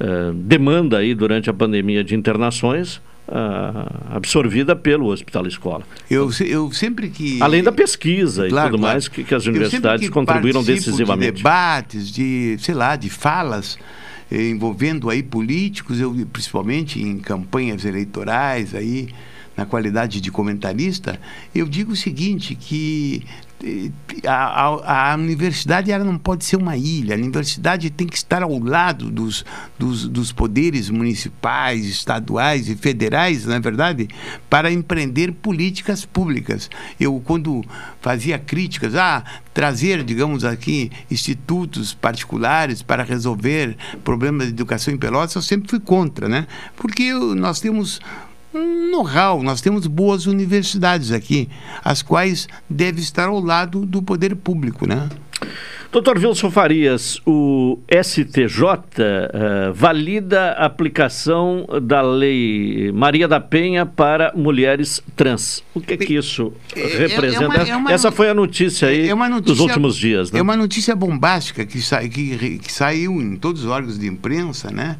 [0.00, 3.00] a demanda aí durante a pandemia de internações
[4.10, 5.82] absorvida pelo Hospital Escola.
[6.10, 7.40] Eu, eu sempre que.
[7.40, 8.94] Além da pesquisa claro, e tudo claro.
[8.94, 11.32] mais que, que as universidades que contribuíram decisivamente.
[11.32, 13.78] De debates, de, sei lá, de falas
[14.30, 19.08] eh, envolvendo aí políticos, eu, principalmente em campanhas eleitorais aí
[19.56, 21.18] na qualidade de comentarista,
[21.54, 23.24] eu digo o seguinte, que
[24.26, 27.14] a, a, a, universidade ela não pode ser uma ilha.
[27.14, 29.44] A universidade tem que estar ao lado dos,
[29.78, 34.08] dos, dos, poderes municipais, estaduais e federais, não é verdade?
[34.50, 36.68] Para empreender políticas públicas.
[36.98, 37.64] Eu, quando
[38.00, 45.36] fazia críticas, ah, trazer, digamos aqui, institutos particulares para resolver problemas de educação em Pelotas,
[45.36, 46.46] eu sempre fui contra, né?
[46.76, 48.00] Porque nós temos
[48.54, 49.42] um know-how.
[49.42, 51.48] Nós temos boas universidades aqui,
[51.84, 55.08] as quais devem estar ao lado do poder público, né?
[55.94, 63.86] Doutor Wilson Farias, o STJ uh, eh, valida a aplicação da Lei Maria da Penha
[63.86, 65.62] para mulheres trans.
[65.72, 67.44] O que, é que isso é, representa?
[67.44, 70.32] É uma, é uma, Essa foi a notícia aí é notícia, dos últimos dias.
[70.32, 70.40] Né?
[70.40, 74.72] É uma notícia bombástica que, sa, que, que, saiu em todos os órgãos de imprensa,
[74.72, 74.96] né?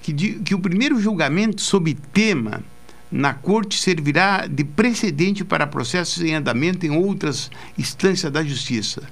[0.00, 2.62] que, que o primeiro julgamento sob tema
[3.10, 9.02] na Corte servirá de precedente para processos em andamento em outras instâncias da Justiça.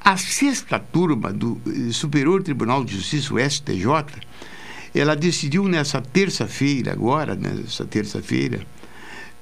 [0.00, 4.20] A sexta turma do eh, Superior Tribunal de Justiça, o STJ,
[4.94, 8.60] ela decidiu nessa terça-feira, agora, nessa terça-feira,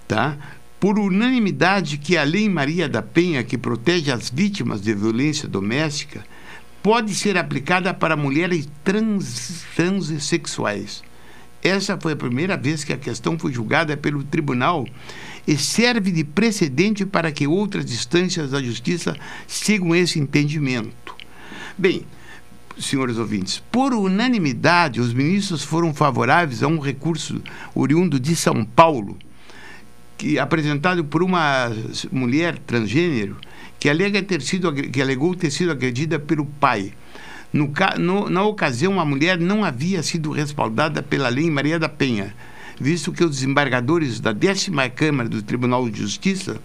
[0.06, 0.36] tá?
[0.78, 6.24] por unanimidade que a Lei Maria da Penha, que protege as vítimas de violência doméstica,
[6.82, 11.02] pode ser aplicada para mulheres trans, transexuais
[11.62, 14.86] essa foi a primeira vez que a questão foi julgada pelo tribunal
[15.46, 21.14] e serve de precedente para que outras instâncias da justiça sigam esse entendimento.
[21.78, 22.04] Bem,
[22.78, 27.40] senhores ouvintes, por unanimidade, os ministros foram favoráveis a um recurso
[27.74, 29.16] oriundo de São Paulo,
[30.18, 31.70] que apresentado por uma
[32.10, 33.36] mulher transgênero
[33.78, 36.92] que alega ter sido que alegou ter sido agredida pelo pai
[37.52, 42.34] no, no, na ocasião, a mulher não havia sido respaldada pela lei Maria da Penha,
[42.80, 46.58] visto que os desembargadores da décima Câmara do Tribunal de Justiça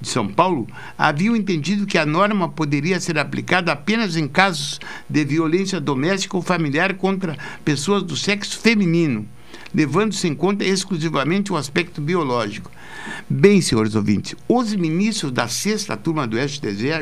[0.00, 5.24] de São Paulo haviam entendido que a norma poderia ser aplicada apenas em casos de
[5.24, 9.26] violência doméstica ou familiar contra pessoas do sexo feminino,
[9.74, 12.70] levando-se em conta exclusivamente o aspecto biológico.
[13.28, 16.92] Bem, senhores ouvintes, os ministros da sexta turma do STJ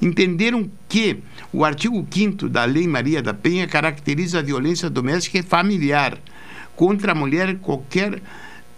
[0.00, 1.18] entenderam que
[1.52, 6.18] o artigo 5 da Lei Maria da Penha caracteriza a violência doméstica e familiar
[6.76, 8.22] contra a mulher qualquer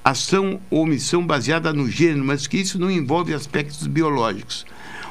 [0.05, 4.67] ação ou omissão baseada no gênero, mas que isso não envolve aspectos biológicos.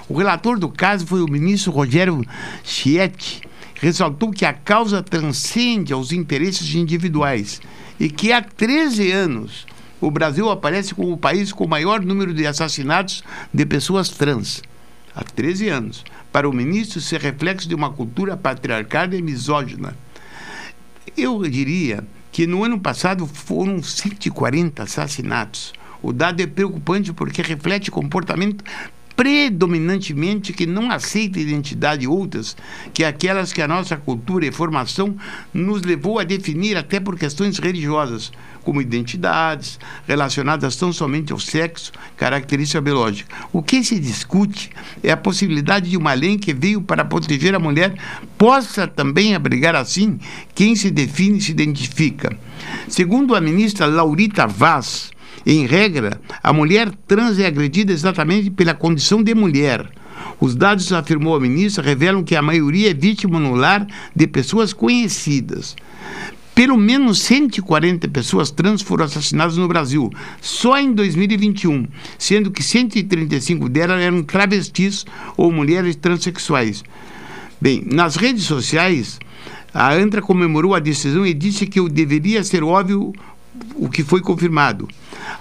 [0.10, 2.22] O relator do caso foi o ministro Rogério
[2.64, 3.42] Schietti,
[3.76, 7.62] ressaltou que a causa transcende aos interesses individuais
[8.02, 9.68] e que há 13 anos
[10.02, 13.24] o Brasil aparece como o país com o maior número de assassinatos
[13.54, 14.64] de pessoas trans.
[15.16, 16.04] Há 13 anos.
[16.32, 19.96] Para o ministro, isso é reflexo de uma cultura patriarcal e misógina.
[21.16, 25.72] Eu diria que no ano passado foram 140 assassinatos.
[26.02, 28.64] O dado é preocupante porque reflete comportamento
[29.16, 32.56] predominantemente que não aceita identidade outras
[32.94, 35.16] que aquelas que a nossa cultura e formação
[35.54, 38.32] nos levou a definir até por questões religiosas,
[38.64, 43.36] como identidades relacionadas tão somente ao sexo, característica biológica.
[43.52, 44.70] O que se discute
[45.04, 47.96] é a possibilidade de uma lei que veio para proteger a mulher
[48.38, 50.20] possa também abrigar assim
[50.54, 52.36] quem se define e se identifica.
[52.88, 55.12] Segundo a ministra Laurita Vaz,
[55.46, 59.90] em regra, a mulher trans é agredida exatamente pela condição de mulher.
[60.40, 63.86] Os dados, afirmou a ministra, revelam que a maioria é vítima no lar
[64.16, 65.76] de pessoas conhecidas.
[66.54, 70.12] Pelo menos 140 pessoas trans foram assassinadas no Brasil,
[70.42, 71.88] só em 2021,
[72.18, 75.06] sendo que 135 delas eram travestis
[75.38, 76.84] ou mulheres transexuais.
[77.60, 79.18] Bem, nas redes sociais,
[79.74, 83.14] a ANTRA comemorou a decisão e disse que deveria ser óbvio
[83.76, 84.88] o que foi confirmado.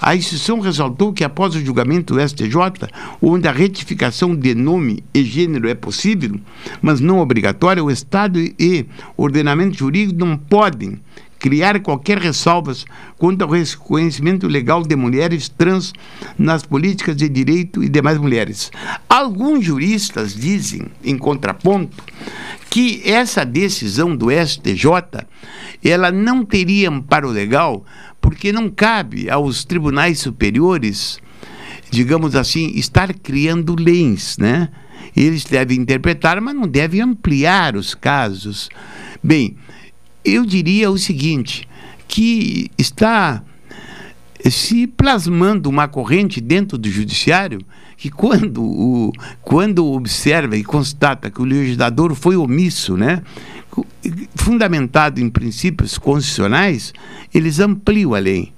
[0.01, 2.55] A instituição ressaltou que após o julgamento do STJ,
[3.21, 6.39] onde a retificação de nome e gênero é possível,
[6.81, 8.87] mas não obrigatória, o Estado e
[9.17, 11.01] ordenamento jurídico não podem
[11.41, 12.85] criar qualquer ressalvas
[13.19, 15.93] quanto ao reconhecimento legal de mulheres trans
[16.39, 18.71] nas políticas de direito e demais mulheres.
[19.09, 22.05] Alguns juristas dizem, em contraponto,
[22.69, 25.27] que essa decisão do STJ
[25.83, 27.85] ela não teria amparo legal
[28.21, 31.19] porque não cabe aos tribunais superiores,
[31.91, 34.69] digamos assim, estar criando leis, né?
[35.17, 38.69] Eles devem interpretar, mas não devem ampliar os casos.
[39.23, 39.57] Bem,
[40.25, 41.69] eu diria o seguinte,
[42.07, 43.43] que está
[44.49, 47.61] se plasmando uma corrente dentro do judiciário
[47.97, 49.13] que quando, o,
[49.43, 53.23] quando observa e constata que o legislador foi omisso, né,
[54.35, 56.95] fundamentado em princípios constitucionais,
[57.33, 58.55] eles ampliam a lei.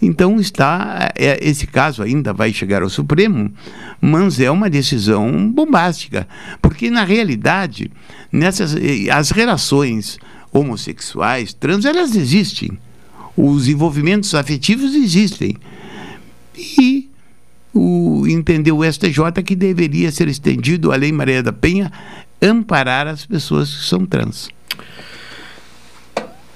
[0.00, 3.52] Então está é, esse caso ainda vai chegar ao Supremo,
[4.00, 6.26] mas é uma decisão bombástica,
[6.62, 7.90] porque na realidade
[8.32, 10.18] nessas eh, as relações
[10.52, 12.78] homossexuais, trans, elas existem.
[13.36, 15.56] Os envolvimentos afetivos existem.
[16.56, 17.08] E
[17.72, 21.92] o, entendeu o STJ que deveria ser estendido a Lei Maria da Penha
[22.40, 24.48] amparar as pessoas que são trans.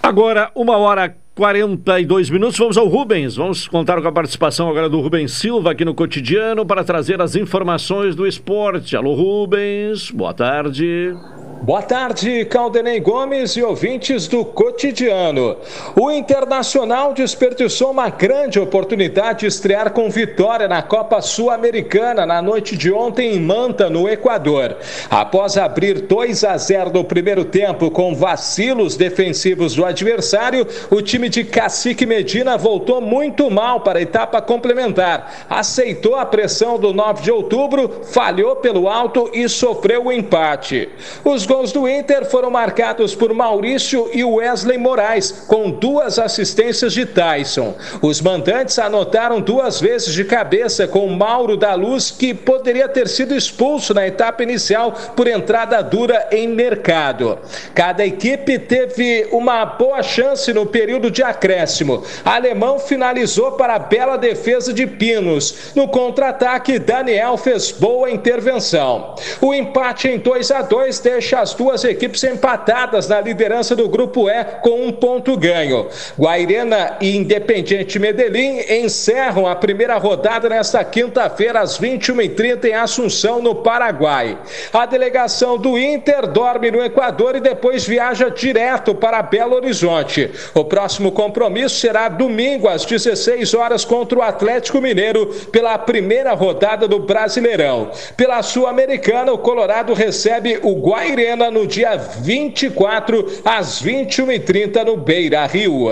[0.03, 3.36] Agora, uma hora 42 minutos, vamos ao Rubens.
[3.36, 7.36] Vamos contar com a participação agora do Rubens Silva aqui no cotidiano para trazer as
[7.36, 8.97] informações do esporte.
[8.97, 11.14] Alô, Rubens, boa tarde.
[11.62, 15.56] Boa tarde, Caldenei Gomes e ouvintes do Cotidiano.
[15.94, 22.76] O Internacional desperdiçou uma grande oportunidade de estrear com vitória na Copa Sul-Americana na noite
[22.76, 24.76] de ontem em Manta, no Equador.
[25.08, 31.28] Após abrir 2 a 0 no primeiro tempo com vacilos defensivos do adversário, o time
[31.28, 35.46] de Cacique Medina voltou muito mal para a etapa complementar.
[35.48, 40.88] Aceitou a pressão do 9 de outubro, falhou pelo alto e sofreu o empate.
[41.24, 47.05] Os gols do Inter foram marcados por Maurício e Wesley Moraes, com duas assistências de
[47.05, 47.74] Tyson.
[48.00, 53.35] Os mandantes anotaram duas vezes de cabeça com Mauro da Luz, que poderia ter sido
[53.35, 57.39] expulso na etapa inicial por entrada dura em mercado.
[57.74, 62.02] Cada equipe teve uma boa chance no período de acréscimo.
[62.24, 65.72] Alemão finalizou para a bela defesa de Pinos.
[65.74, 69.16] No contra-ataque, Daniel fez boa intervenção.
[69.39, 74.31] O empate em 2 a 2 deixa as duas equipes empatadas na liderança do grupo
[74.31, 75.89] E com um ponto ganho.
[76.19, 83.56] Guairena e Independiente Medellín encerram a primeira rodada nesta quinta-feira às 21h30 em Assunção, no
[83.56, 84.39] Paraguai.
[84.73, 90.31] A delegação do Inter dorme no Equador e depois viaja direto para Belo Horizonte.
[90.55, 96.86] O próximo compromisso será domingo às 16 horas contra o Atlético Mineiro pela primeira rodada
[96.86, 97.90] do Brasileirão.
[98.16, 105.90] Pela Sul-Americana, o Colorado recebe o Guairena no dia 24 às 21h30 no Beira Rio.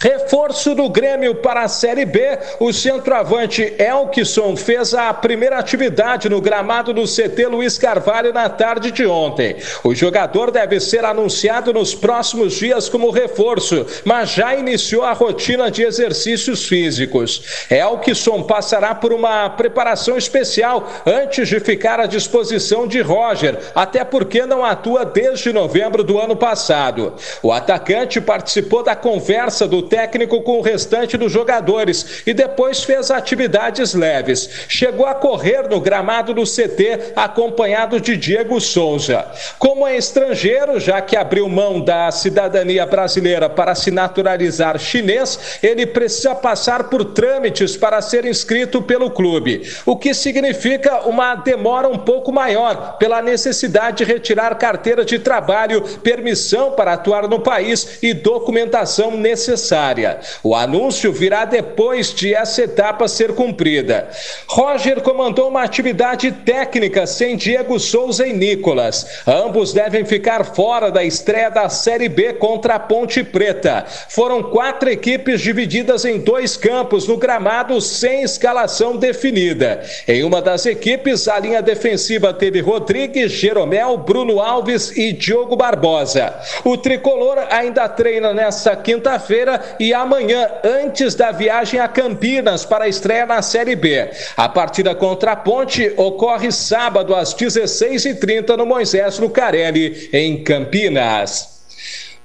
[0.00, 2.38] Reforço do Grêmio para a Série B.
[2.58, 8.90] O centroavante Elkson fez a primeira atividade no gramado do CT Luiz Carvalho na tarde
[8.90, 9.56] de ontem.
[9.84, 15.70] O jogador deve ser anunciado nos próximos dias como reforço, mas já iniciou a rotina
[15.70, 17.66] de exercícios físicos.
[17.70, 24.46] Elkson passará por uma preparação especial antes de ficar à disposição de Roger, até porque
[24.46, 27.14] não atua desde novembro do ano passado.
[27.42, 33.10] O atacante participou da conversa do técnico com o restante dos jogadores e depois fez
[33.10, 34.48] atividades leves.
[34.68, 39.26] Chegou a correr no gramado do CT acompanhado de Diego Souza.
[39.58, 45.86] Como é estrangeiro, já que abriu mão da cidadania brasileira para se naturalizar chinês, ele
[45.86, 51.98] precisa passar por trâmites para ser inscrito pelo clube, o que significa uma demora um
[51.98, 58.12] pouco maior pela necessidade de retirar carteira de trabalho, permissão para atuar no país e
[58.12, 60.20] documentação necessária necessária.
[60.42, 64.08] O anúncio virá depois de essa etapa ser cumprida.
[64.46, 69.22] Roger comandou uma atividade técnica sem Diego Souza e Nicolas.
[69.26, 73.86] Ambos devem ficar fora da estreia da Série B contra a Ponte Preta.
[74.10, 79.82] Foram quatro equipes divididas em dois campos no gramado sem escalação definida.
[80.06, 86.34] Em uma das equipes, a linha defensiva teve Rodrigues, Jeromel, Bruno Alves e Diogo Barbosa.
[86.64, 89.45] O tricolor ainda treina nesta quinta-feira
[89.78, 94.10] e amanhã, antes da viagem a Campinas para a estreia na Série B.
[94.36, 101.55] A partida contra a Ponte ocorre sábado às 16h30 no Moisés Lucarelli, em Campinas.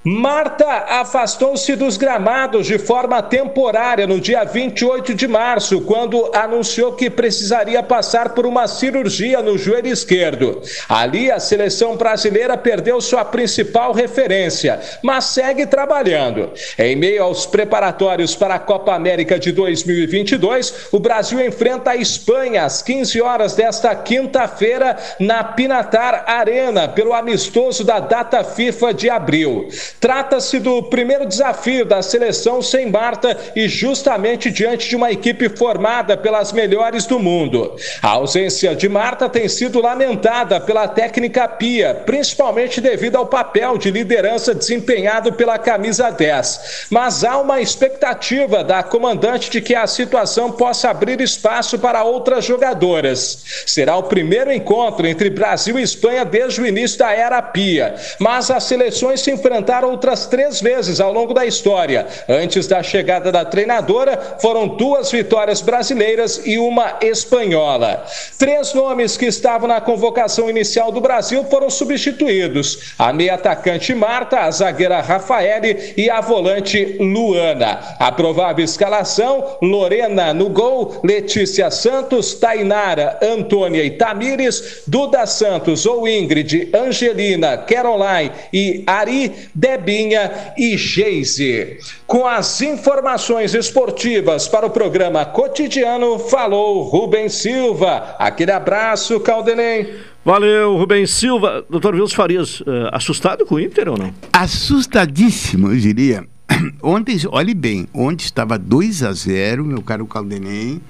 [0.04, 7.08] Marta afastou-se dos gramados de forma temporária no dia 28 de março, quando anunciou que
[7.08, 10.60] precisaria passar por uma cirurgia no joelho esquerdo.
[10.90, 16.52] Ali, a seleção brasileira perdeu sua principal referência, mas segue trabalhando.
[16.80, 22.64] Em meio aos preparatórios para a Copa América de 2022, o Brasil enfrenta a Espanha
[22.66, 29.70] às 15 horas desta quinta-feira na Pinatar Arena, pelo amistoso da data FIFA de abril.
[30.00, 36.18] Trata-se do primeiro desafio da seleção sem Marta e justamente diante de uma equipe formada
[36.18, 37.76] pelas melhores do mundo.
[38.02, 43.92] A ausência de Marta tem sido lamentada pela técnica Pia, principalmente devido ao papel de
[43.92, 46.88] liderança desempenhado pela camisa 10.
[46.90, 52.46] Mas há uma expectativa da comandante de que a situação possa abrir espaço para outras
[52.46, 53.44] jogadoras.
[53.66, 58.50] Será o primeiro encontro entre Brasil e Espanha desde o início da era Pia, mas
[58.52, 62.08] as seleções se enfrentaram outras três vezes ao longo da história.
[62.28, 68.06] Antes da chegada da treinadora, foram duas vitórias brasileiras e uma espanhola.
[68.38, 74.42] Três nomes que estavam na convocação inicial do Brasil foram substituídos: a meia atacante Marta,
[74.42, 77.80] a zagueira Rafaele e a volante Luana.
[78.00, 86.08] A provável escalação: Lorena no gol, Letícia Santos, Tainara, Antônia e Tamires, Duda Santos ou
[86.08, 89.32] Ingrid, Angelina, Caroline e Ari
[89.72, 91.78] Debinha e Geise.
[92.06, 98.16] Com as informações esportivas para o programa cotidiano, falou Rubens Silva.
[98.20, 99.96] Aquele abraço, Caldenei.
[100.26, 101.66] Valeu, Rubens Silva.
[101.70, 104.14] Doutor Wilson Farias, uh, assustado com o Inter ou não?
[104.34, 106.26] Assustadíssimo, eu diria.
[106.84, 110.82] Ontem, olhe bem, ontem estava 2 a 0 meu caro Caldenei,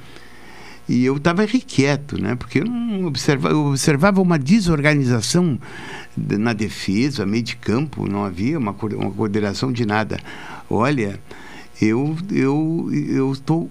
[0.88, 2.36] e eu estava irrequieto, né?
[2.36, 5.60] Porque eu não observava, eu observava uma desorganização
[6.18, 10.20] na defesa, meio de campo, não havia uma, uma coordenação de nada.
[10.70, 11.20] Olha,
[11.82, 13.70] eu eu eu estou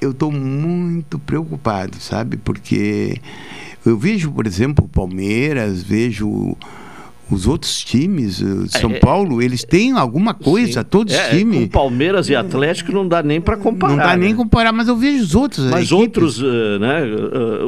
[0.00, 2.36] eu estou muito preocupado, sabe?
[2.36, 3.20] Porque
[3.84, 6.56] eu vejo, por exemplo, o Palmeiras, vejo
[7.30, 10.86] os outros times, eh, São é, Paulo, eles têm alguma coisa, sim.
[10.88, 11.60] todos os é, times.
[11.60, 13.90] Com Palmeiras e Atlético não dá nem para comparar.
[13.92, 14.26] Não dá né?
[14.26, 15.70] nem comparar, mas eu vejo os outros.
[15.70, 17.02] Mas outros, uh, né?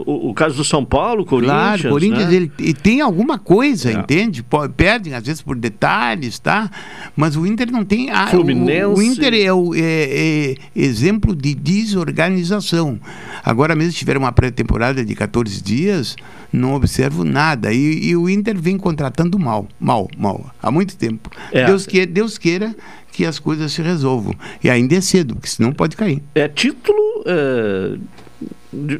[0.04, 1.56] O, o, caso do São Paulo, Corinthians.
[1.56, 2.34] Claro, Corinthians né?
[2.34, 3.94] ele, ele, tem alguma coisa, é.
[3.94, 4.44] entende?
[4.76, 6.70] Perdem às vezes por detalhes, tá?
[7.16, 8.10] Mas o Inter não tem.
[8.10, 8.84] Ah, Fluminense.
[8.84, 13.00] O, o Inter é, o, é, é exemplo de desorganização.
[13.42, 16.14] Agora mesmo tiveram uma pré-temporada de 14 dias
[16.56, 17.72] não observo nada.
[17.72, 21.30] E, e, o Inter vem contratando mal, mal, mal, há muito tempo.
[21.52, 21.66] É.
[21.66, 22.74] Deus, que, Deus queira
[23.12, 24.34] que as coisas se resolvam.
[24.62, 26.22] E ainda é cedo, porque senão pode cair.
[26.34, 27.22] É título.
[27.26, 27.96] É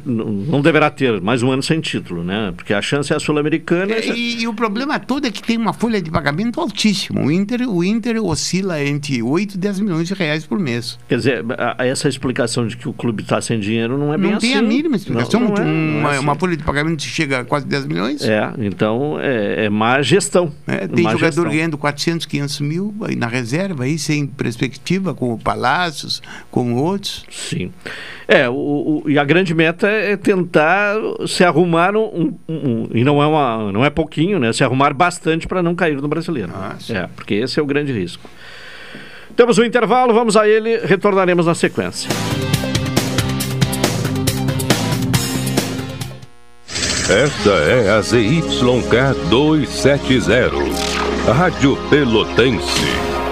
[0.05, 2.53] não deverá ter mais um ano sem título, né?
[2.55, 3.93] Porque a chance é a sul-americana.
[3.93, 7.21] É, e, e, o problema todo é que tem uma folha de pagamento altíssima.
[7.21, 10.97] O Inter, o Inter oscila entre 8 e 10 milhões de reais por mês.
[11.07, 14.31] Quer dizer, a, essa explicação de que o clube está sem dinheiro não é bem
[14.31, 14.47] não assim.
[14.47, 15.39] Não tem a mínima explicação.
[15.39, 16.23] Não, não é, não uma, é assim.
[16.23, 18.23] uma, folha de pagamento chega a quase 10 milhões.
[18.23, 20.51] É, então é, é má gestão.
[20.65, 21.49] É, tem má jogador gestão.
[21.49, 27.25] ganhando 400, 500 mil na reserva, aí sem perspectiva, com o Palácios, com outros.
[27.29, 27.71] Sim.
[28.27, 30.95] É, o, o, e a grande meta é tentar
[31.27, 34.53] se arrumar um, um, um, e não é uma não é pouquinho, né?
[34.53, 36.51] Se arrumar bastante para não cair no brasileiro.
[36.53, 38.29] Ah, é, porque esse é o grande risco.
[39.35, 42.09] Temos um intervalo, vamos a ele, retornaremos na sequência.
[47.09, 52.85] Esta é a ZYK 270, Rádio Pelotense,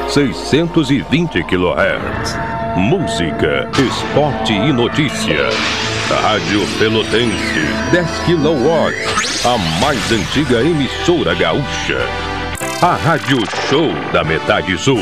[0.07, 2.37] 620 kHz.
[2.77, 5.49] Música, esporte e notícia.
[6.09, 8.69] Rádio Pelotense, 10 kW,
[9.43, 11.97] a mais antiga emissora gaúcha.
[12.79, 15.01] A Rádio Show da Metade Sul.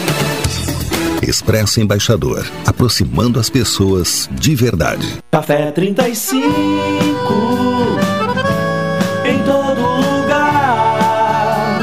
[1.21, 5.07] Expresso Embaixador, aproximando as pessoas de verdade.
[5.31, 6.47] Café 35
[9.23, 11.79] em todo lugar.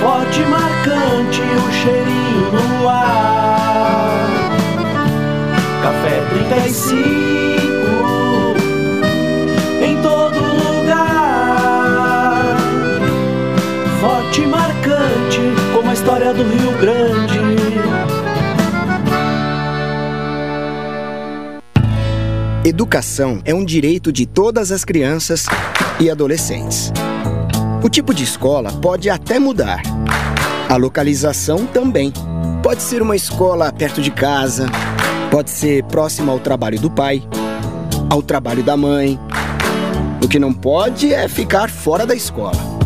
[0.00, 4.18] Forte, marcante, o cheirinho no ar.
[5.82, 6.98] Café 35
[9.80, 10.96] em todo lugar.
[14.00, 15.40] Forte, marcante,
[15.72, 17.27] como a história do Rio Grande.
[22.68, 25.46] Educação é um direito de todas as crianças
[25.98, 26.92] e adolescentes.
[27.82, 29.80] O tipo de escola pode até mudar.
[30.68, 32.12] A localização também.
[32.62, 34.66] Pode ser uma escola perto de casa,
[35.30, 37.26] pode ser próxima ao trabalho do pai,
[38.10, 39.18] ao trabalho da mãe.
[40.22, 42.78] O que não pode é ficar fora da escola.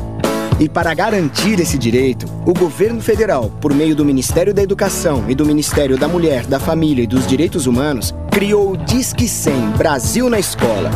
[0.61, 5.35] E para garantir esse direito, o governo federal, por meio do Ministério da Educação e
[5.35, 10.31] do Ministério da Mulher, da Família e dos Direitos Humanos, criou o Disque 100 Brasil
[10.31, 10.91] na Escola.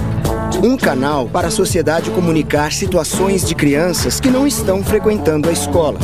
[0.63, 5.99] Um canal para a sociedade comunicar situações de crianças que não estão frequentando a escola.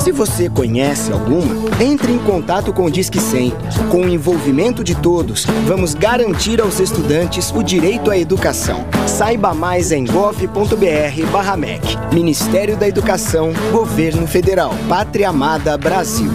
[0.00, 3.52] Se você conhece alguma, entre em contato com o Disque 100.
[3.90, 8.86] Com o envolvimento de todos, vamos garantir aos estudantes o direito à educação.
[9.06, 11.98] Saiba mais em gov.br/mec.
[12.12, 16.30] Ministério da Educação, Governo Federal, Pátria Amada Brasil.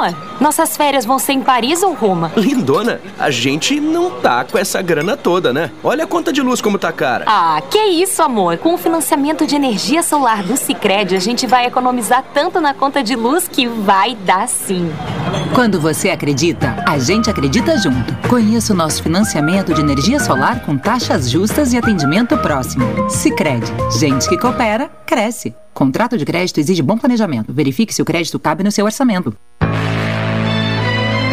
[0.00, 2.32] Amor, nossas férias vão ser em Paris ou Roma?
[2.34, 5.70] Lindona, a gente não tá com essa grana toda, né?
[5.84, 7.26] Olha a conta de luz como tá cara.
[7.28, 8.56] Ah, que isso, amor.
[8.56, 13.02] Com o financiamento de energia solar do Sicredi, a gente vai economizar tanto na conta
[13.02, 14.90] de luz que vai dar sim.
[15.54, 18.16] Quando você acredita, a gente acredita junto.
[18.26, 22.86] Conheça o nosso financiamento de energia solar com taxas justas e atendimento próximo.
[23.10, 25.54] Sicredi, gente que coopera, cresce.
[25.74, 27.52] Contrato de crédito exige bom planejamento.
[27.52, 29.36] Verifique se o crédito cabe no seu orçamento.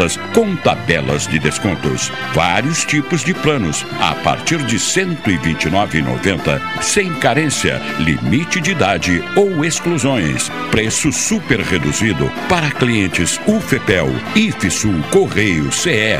[0.00, 2.10] ofertas com tabelas de descontos.
[2.32, 9.64] Vários tipos de planos a partir de R$ 129,90, sem carência, limite de idade ou
[9.64, 10.50] exclusões.
[10.70, 16.18] Preço super reduzido para clientes UFEPEL, IFSUL, Correio, CE.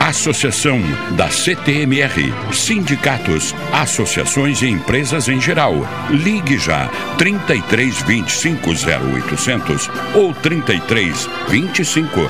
[0.00, 0.80] Associação
[1.12, 5.74] da CTMR, sindicatos, associações e empresas em geral.
[6.10, 12.20] Ligue já 33 25 0800 ou 33 25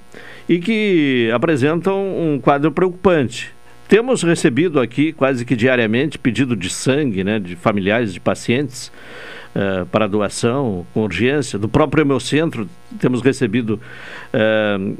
[0.50, 3.54] e que apresentam um quadro preocupante.
[3.86, 8.90] Temos recebido aqui quase que diariamente pedido de sangue, né, de familiares de pacientes.
[9.52, 11.58] Uh, para doação com urgência.
[11.58, 12.68] Do próprio Hemocentro,
[13.00, 13.80] temos recebido
[14.32, 14.96] uh,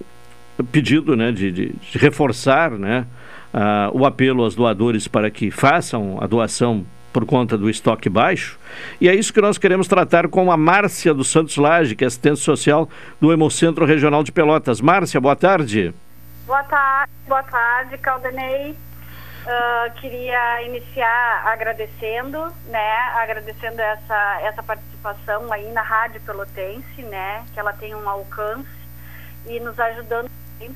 [0.72, 3.06] pedido né, de, de, de reforçar né,
[3.54, 8.58] uh, o apelo aos doadores para que façam a doação por conta do estoque baixo.
[9.00, 12.06] E é isso que nós queremos tratar com a Márcia dos Santos Lage, que é
[12.06, 12.88] assistente social
[13.20, 14.80] do Hemocentro Regional de Pelotas.
[14.80, 15.94] Márcia, boa tarde.
[16.46, 18.76] Boa tarde, boa tarde, Caldenei.
[19.40, 27.58] Uh, queria iniciar agradecendo, né, agradecendo essa, essa participação aí na Rádio Pelotense, né, que
[27.58, 28.68] ela tem um alcance
[29.46, 30.28] e nos ajudando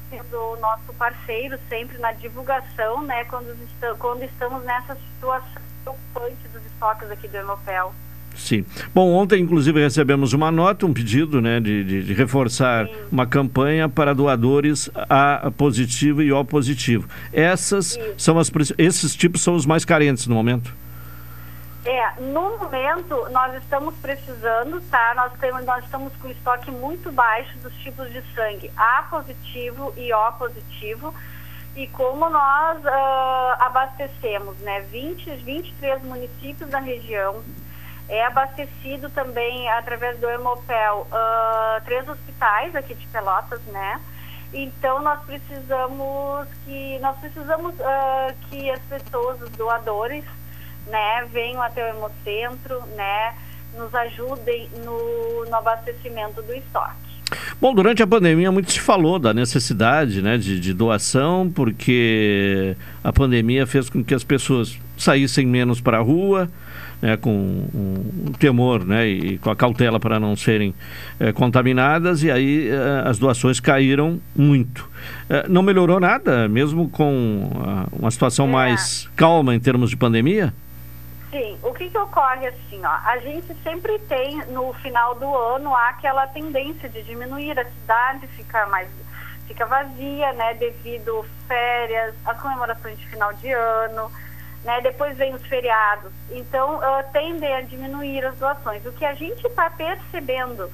[0.09, 6.65] sendo nosso parceiro sempre na divulgação, né, quando, est quando estamos nessa situação preocupante dos
[6.67, 7.95] estoques aqui do Hemopel.
[8.37, 8.65] Sim.
[8.93, 12.95] Bom, ontem, inclusive, recebemos uma nota, um pedido né, de, de, de reforçar Sim.
[13.11, 17.09] uma campanha para doadores A positivo e O positivo.
[17.33, 20.75] Essas são as, esses tipos são os mais carentes no momento?
[21.85, 25.13] É, no momento nós estamos precisando, tá?
[25.15, 30.13] Nós, temos, nós estamos com estoque muito baixo dos tipos de sangue A positivo e
[30.13, 31.15] O positivo.
[31.77, 37.43] E como nós uh, abastecemos né, 20, 23 municípios da região,
[38.09, 44.01] é abastecido também através do Hemopel uh, três hospitais aqui de Pelotas, né?
[44.53, 50.25] Então nós precisamos que nós precisamos uh, que as pessoas, os doadores,
[50.87, 53.35] né, venham até o Hemocentro, né,
[53.73, 57.04] nos ajudem no, no abastecimento do estoque.
[57.61, 63.13] Bom, durante a pandemia muito se falou da necessidade né, de, de, doação, porque a
[63.13, 66.51] pandemia fez com que as pessoas saíssem menos para a rua,
[67.01, 70.75] né, com um, um, temor né, e com a cautela para não serem
[71.19, 74.89] é, contaminadas, e aí é, as doações caíram muito.
[75.29, 77.51] É, não melhorou nada, mesmo com
[77.93, 80.53] uma situação mais calma em termos de pandemia?
[81.35, 85.75] Sim, o que, que ocorre assim, ó, a gente sempre tem no final do ano
[85.75, 88.89] aquela tendência de diminuir a cidade, ficar mais
[89.45, 94.13] fica vazia, né, devido férias, as comemorações de final de ano,
[94.63, 98.87] né, depois vem os feriados, então uh, tendem a diminuir as doações.
[98.87, 100.71] O que a gente está percebendo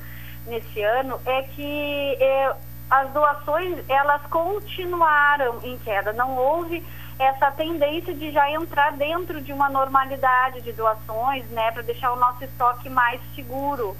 [0.46, 2.54] nesse ano é que eh,
[2.90, 6.84] as doações elas continuaram em queda, não houve
[7.20, 12.16] essa tendência de já entrar dentro de uma normalidade de doações, né, para deixar o
[12.16, 13.94] nosso estoque mais seguro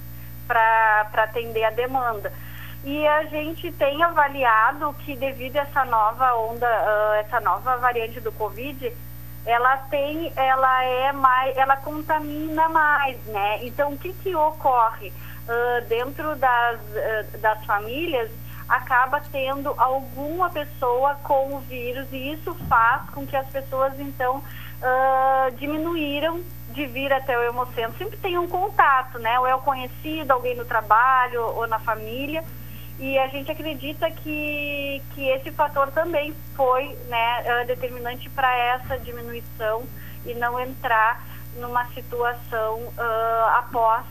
[0.48, 2.32] para atender a demanda.
[2.82, 8.20] E a gente tem avaliado que devido a essa nova onda, uh, essa nova variante
[8.20, 8.90] do Covid,
[9.44, 13.58] ela tem, ela é mais, ela contamina mais, né?
[13.62, 18.30] Então o que que ocorre uh, dentro das, uh, das famílias?
[18.70, 24.36] Acaba tendo alguma pessoa com o vírus e isso faz com que as pessoas então
[24.38, 26.40] uh, diminuíram
[26.70, 27.98] de vir até o hemocentro.
[27.98, 29.40] Sempre tem um contato, né?
[29.40, 32.44] Ou é o conhecido, alguém no trabalho ou na família.
[33.00, 39.82] E a gente acredita que, que esse fator também foi né, determinante para essa diminuição
[40.24, 41.24] e não entrar
[41.56, 44.04] numa situação uh, após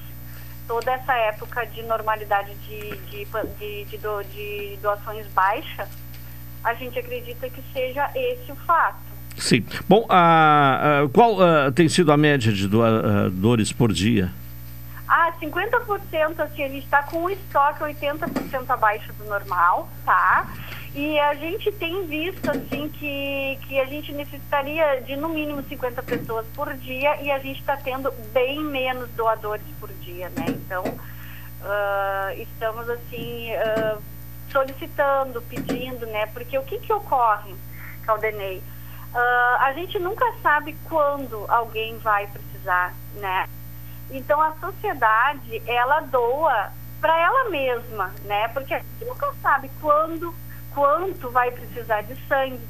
[0.69, 3.25] toda essa época de normalidade de, de,
[3.57, 5.87] de, de, de doações baixa,
[6.63, 8.99] a gente acredita que seja esse o fato.
[9.35, 9.65] Sim.
[9.87, 14.31] Bom, a, a qual a, tem sido a média de doadores por dia?
[15.07, 20.47] Ah, 50% assim, a gente está com o estoque 80% abaixo do normal, tá?
[20.93, 26.01] E a gente tem visto assim que, que a gente necessitaria de no mínimo 50
[26.03, 30.45] pessoas por dia e a gente está tendo bem menos doadores por dia, né?
[30.47, 34.01] Então uh, estamos assim uh,
[34.51, 36.25] solicitando, pedindo, né?
[36.27, 37.55] Porque o que que ocorre,
[38.03, 38.57] Caldenei?
[39.13, 43.47] Uh, a gente nunca sabe quando alguém vai precisar, né?
[44.11, 48.47] Então a sociedade ela doa para ela mesma, né?
[48.49, 50.33] Porque a gente nunca sabe quando
[50.73, 52.67] quanto vai precisar de sangue.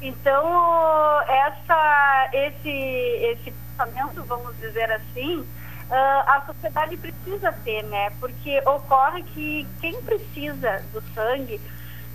[0.00, 5.46] Então, essa, esse, esse pensamento, vamos dizer assim,
[5.90, 8.10] uh, a sociedade precisa ter, né?
[8.20, 11.60] Porque ocorre que quem precisa do sangue,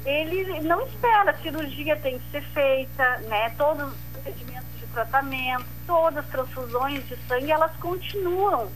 [0.05, 3.49] ele não espera, a cirurgia tem que ser feita, né?
[3.57, 8.67] Todos os procedimentos de tratamento, todas as transfusões de sangue, elas continuam.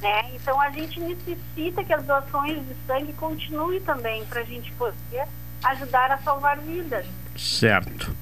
[0.00, 0.24] Né?
[0.34, 5.28] Então a gente necessita que as doações de sangue continuem também para a gente poder
[5.62, 7.06] ajudar a salvar vidas.
[7.36, 8.14] Certo.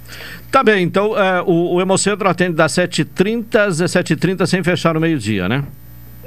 [0.51, 5.01] Tá bem, então uh, o, o Hemocentro atende das 7h30 às 17h30 sem fechar no
[5.01, 5.65] meio-dia, né?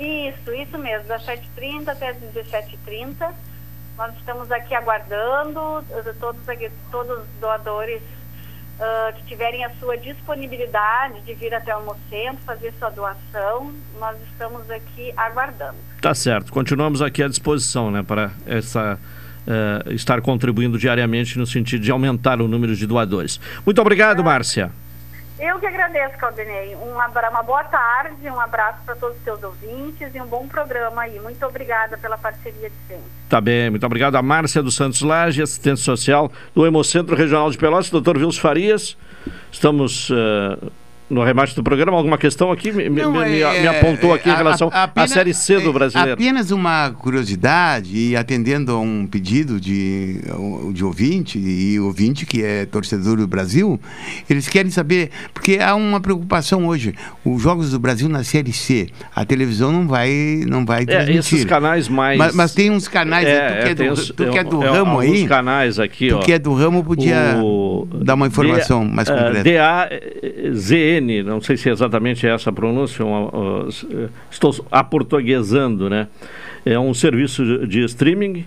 [0.04, 3.34] Isso, isso mesmo, das 7h30 até as 17h30.
[3.98, 5.84] Nós estamos aqui aguardando
[6.20, 6.42] todos,
[6.92, 12.74] todos os doadores uh, que tiverem a sua disponibilidade de vir até o Hemocentro, fazer
[12.80, 13.72] sua doação.
[14.00, 15.78] Nós estamos aqui aguardando.
[16.02, 19.00] Tá certo, continuamos aqui à disposição, né, para essa
[19.48, 23.40] uh, estar contribuindo diariamente no sentido de aumentar o número de doadores.
[23.66, 24.24] Muito obrigado.
[24.24, 24.72] Márcia.
[25.44, 26.74] Eu que agradeço, Caldenei.
[26.74, 31.02] Um uma boa tarde, um abraço para todos os seus ouvintes e um bom programa
[31.02, 31.20] aí.
[31.20, 33.04] Muito obrigada pela parceria de sempre.
[33.28, 37.58] Tá bem, muito obrigado a Márcia dos Santos Laje, assistente social do Hemocentro Regional de
[37.58, 38.96] Pelotas, doutor Vils Farias.
[39.52, 40.72] Estamos uh,
[41.10, 42.72] no remate do programa, alguma questão aqui?
[42.72, 45.74] Me, Não, me, é, me apontou aqui a, em relação à Série C do é,
[45.74, 46.14] brasileiro.
[46.14, 50.20] Apenas uma curiosidade, e atendendo a um pedido de,
[50.74, 53.80] de ouvinte, e ouvinte que é torcedor do Brasil,
[54.30, 56.94] eles querem saber, porque há uma preocupação hoje,
[57.24, 61.16] os Jogos do Brasil na Série C, a televisão não vai, não vai transmitir.
[61.16, 62.18] É, esses canais mais...
[62.18, 65.00] Mas, mas tem uns canais, é, tu, que é, do, tu que é do ramo
[65.00, 65.28] aí...
[65.28, 66.20] canais aqui, tu ó.
[66.20, 69.44] que é do ramo podia o, dar uma informação D, mais uh, concreta.
[71.24, 73.70] Não sei se é exatamente essa a pronúncia, uma, uh,
[74.30, 76.08] estou aportuguesando, né?
[76.66, 78.46] É um serviço de streaming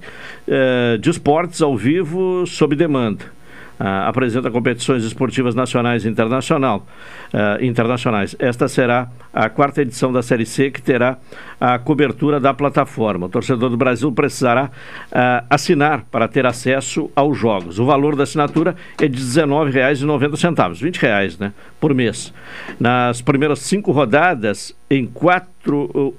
[0.48, 3.35] uh, de esportes ao vivo sob demanda
[3.80, 6.86] uh, apresenta competições esportivas nacionais e internacional,
[7.32, 8.34] uh, internacionais.
[8.38, 11.18] Esta será a quarta edição da Série C, que terá
[11.60, 13.26] a cobertura da plataforma.
[13.26, 17.78] O torcedor do Brasil precisará uh, assinar para ter acesso aos jogos.
[17.78, 22.32] O valor da assinatura é de R$ 19,90, 20 reais, né, por mês.
[22.78, 26.14] Nas primeiras cinco rodadas, em quatro,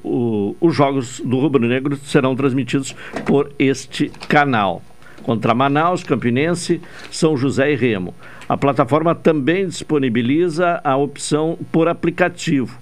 [0.59, 4.81] os jogos do Rubro Negro serão transmitidos por este canal
[5.27, 6.81] contra Manaus, Campinense,
[7.11, 8.15] São José e Remo.
[8.47, 12.79] A plataforma também disponibiliza a opção por aplicativo.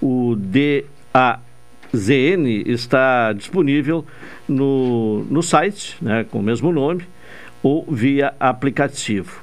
[0.00, 0.36] O
[1.12, 4.06] DAZN está disponível
[4.46, 7.02] no, no site, né, com o mesmo nome,
[7.64, 9.42] ou via aplicativo.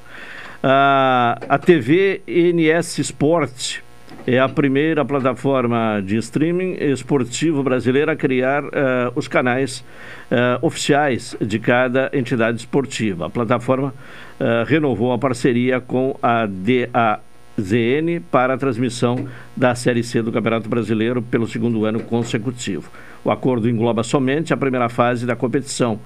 [0.64, 3.80] Uh, a TV NS Sport
[4.26, 8.68] é a primeira plataforma de streaming esportivo brasileira a criar uh,
[9.14, 9.84] os canais
[10.32, 13.26] uh, oficiais de cada entidade esportiva.
[13.26, 13.94] A plataforma
[14.40, 20.68] uh, renovou a parceria com a DAZN para a transmissão da Série C do Campeonato
[20.68, 22.90] Brasileiro pelo segundo ano consecutivo.
[23.24, 26.00] O acordo engloba somente a primeira fase da competição,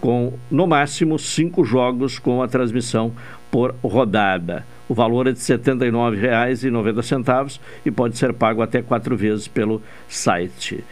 [0.00, 3.12] com no máximo cinco jogos com a transmissão
[3.50, 4.64] por rodada.
[4.88, 10.84] O valor é de R$ 79,90 e pode ser pago até quatro vezes pelo site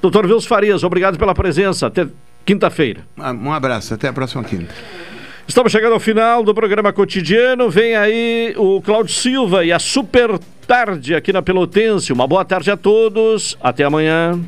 [0.00, 1.88] Doutor Vils Farias, obrigado pela presença.
[1.88, 2.06] Até
[2.46, 3.00] quinta-feira.
[3.18, 4.72] Um abraço, até a próxima quinta.
[5.48, 7.68] Estamos chegando ao final do programa cotidiano.
[7.68, 12.12] Vem aí o Cláudio Silva e a Super Tarde aqui na Pelotense.
[12.12, 13.58] Uma boa tarde a todos.
[13.60, 14.38] Até amanhã.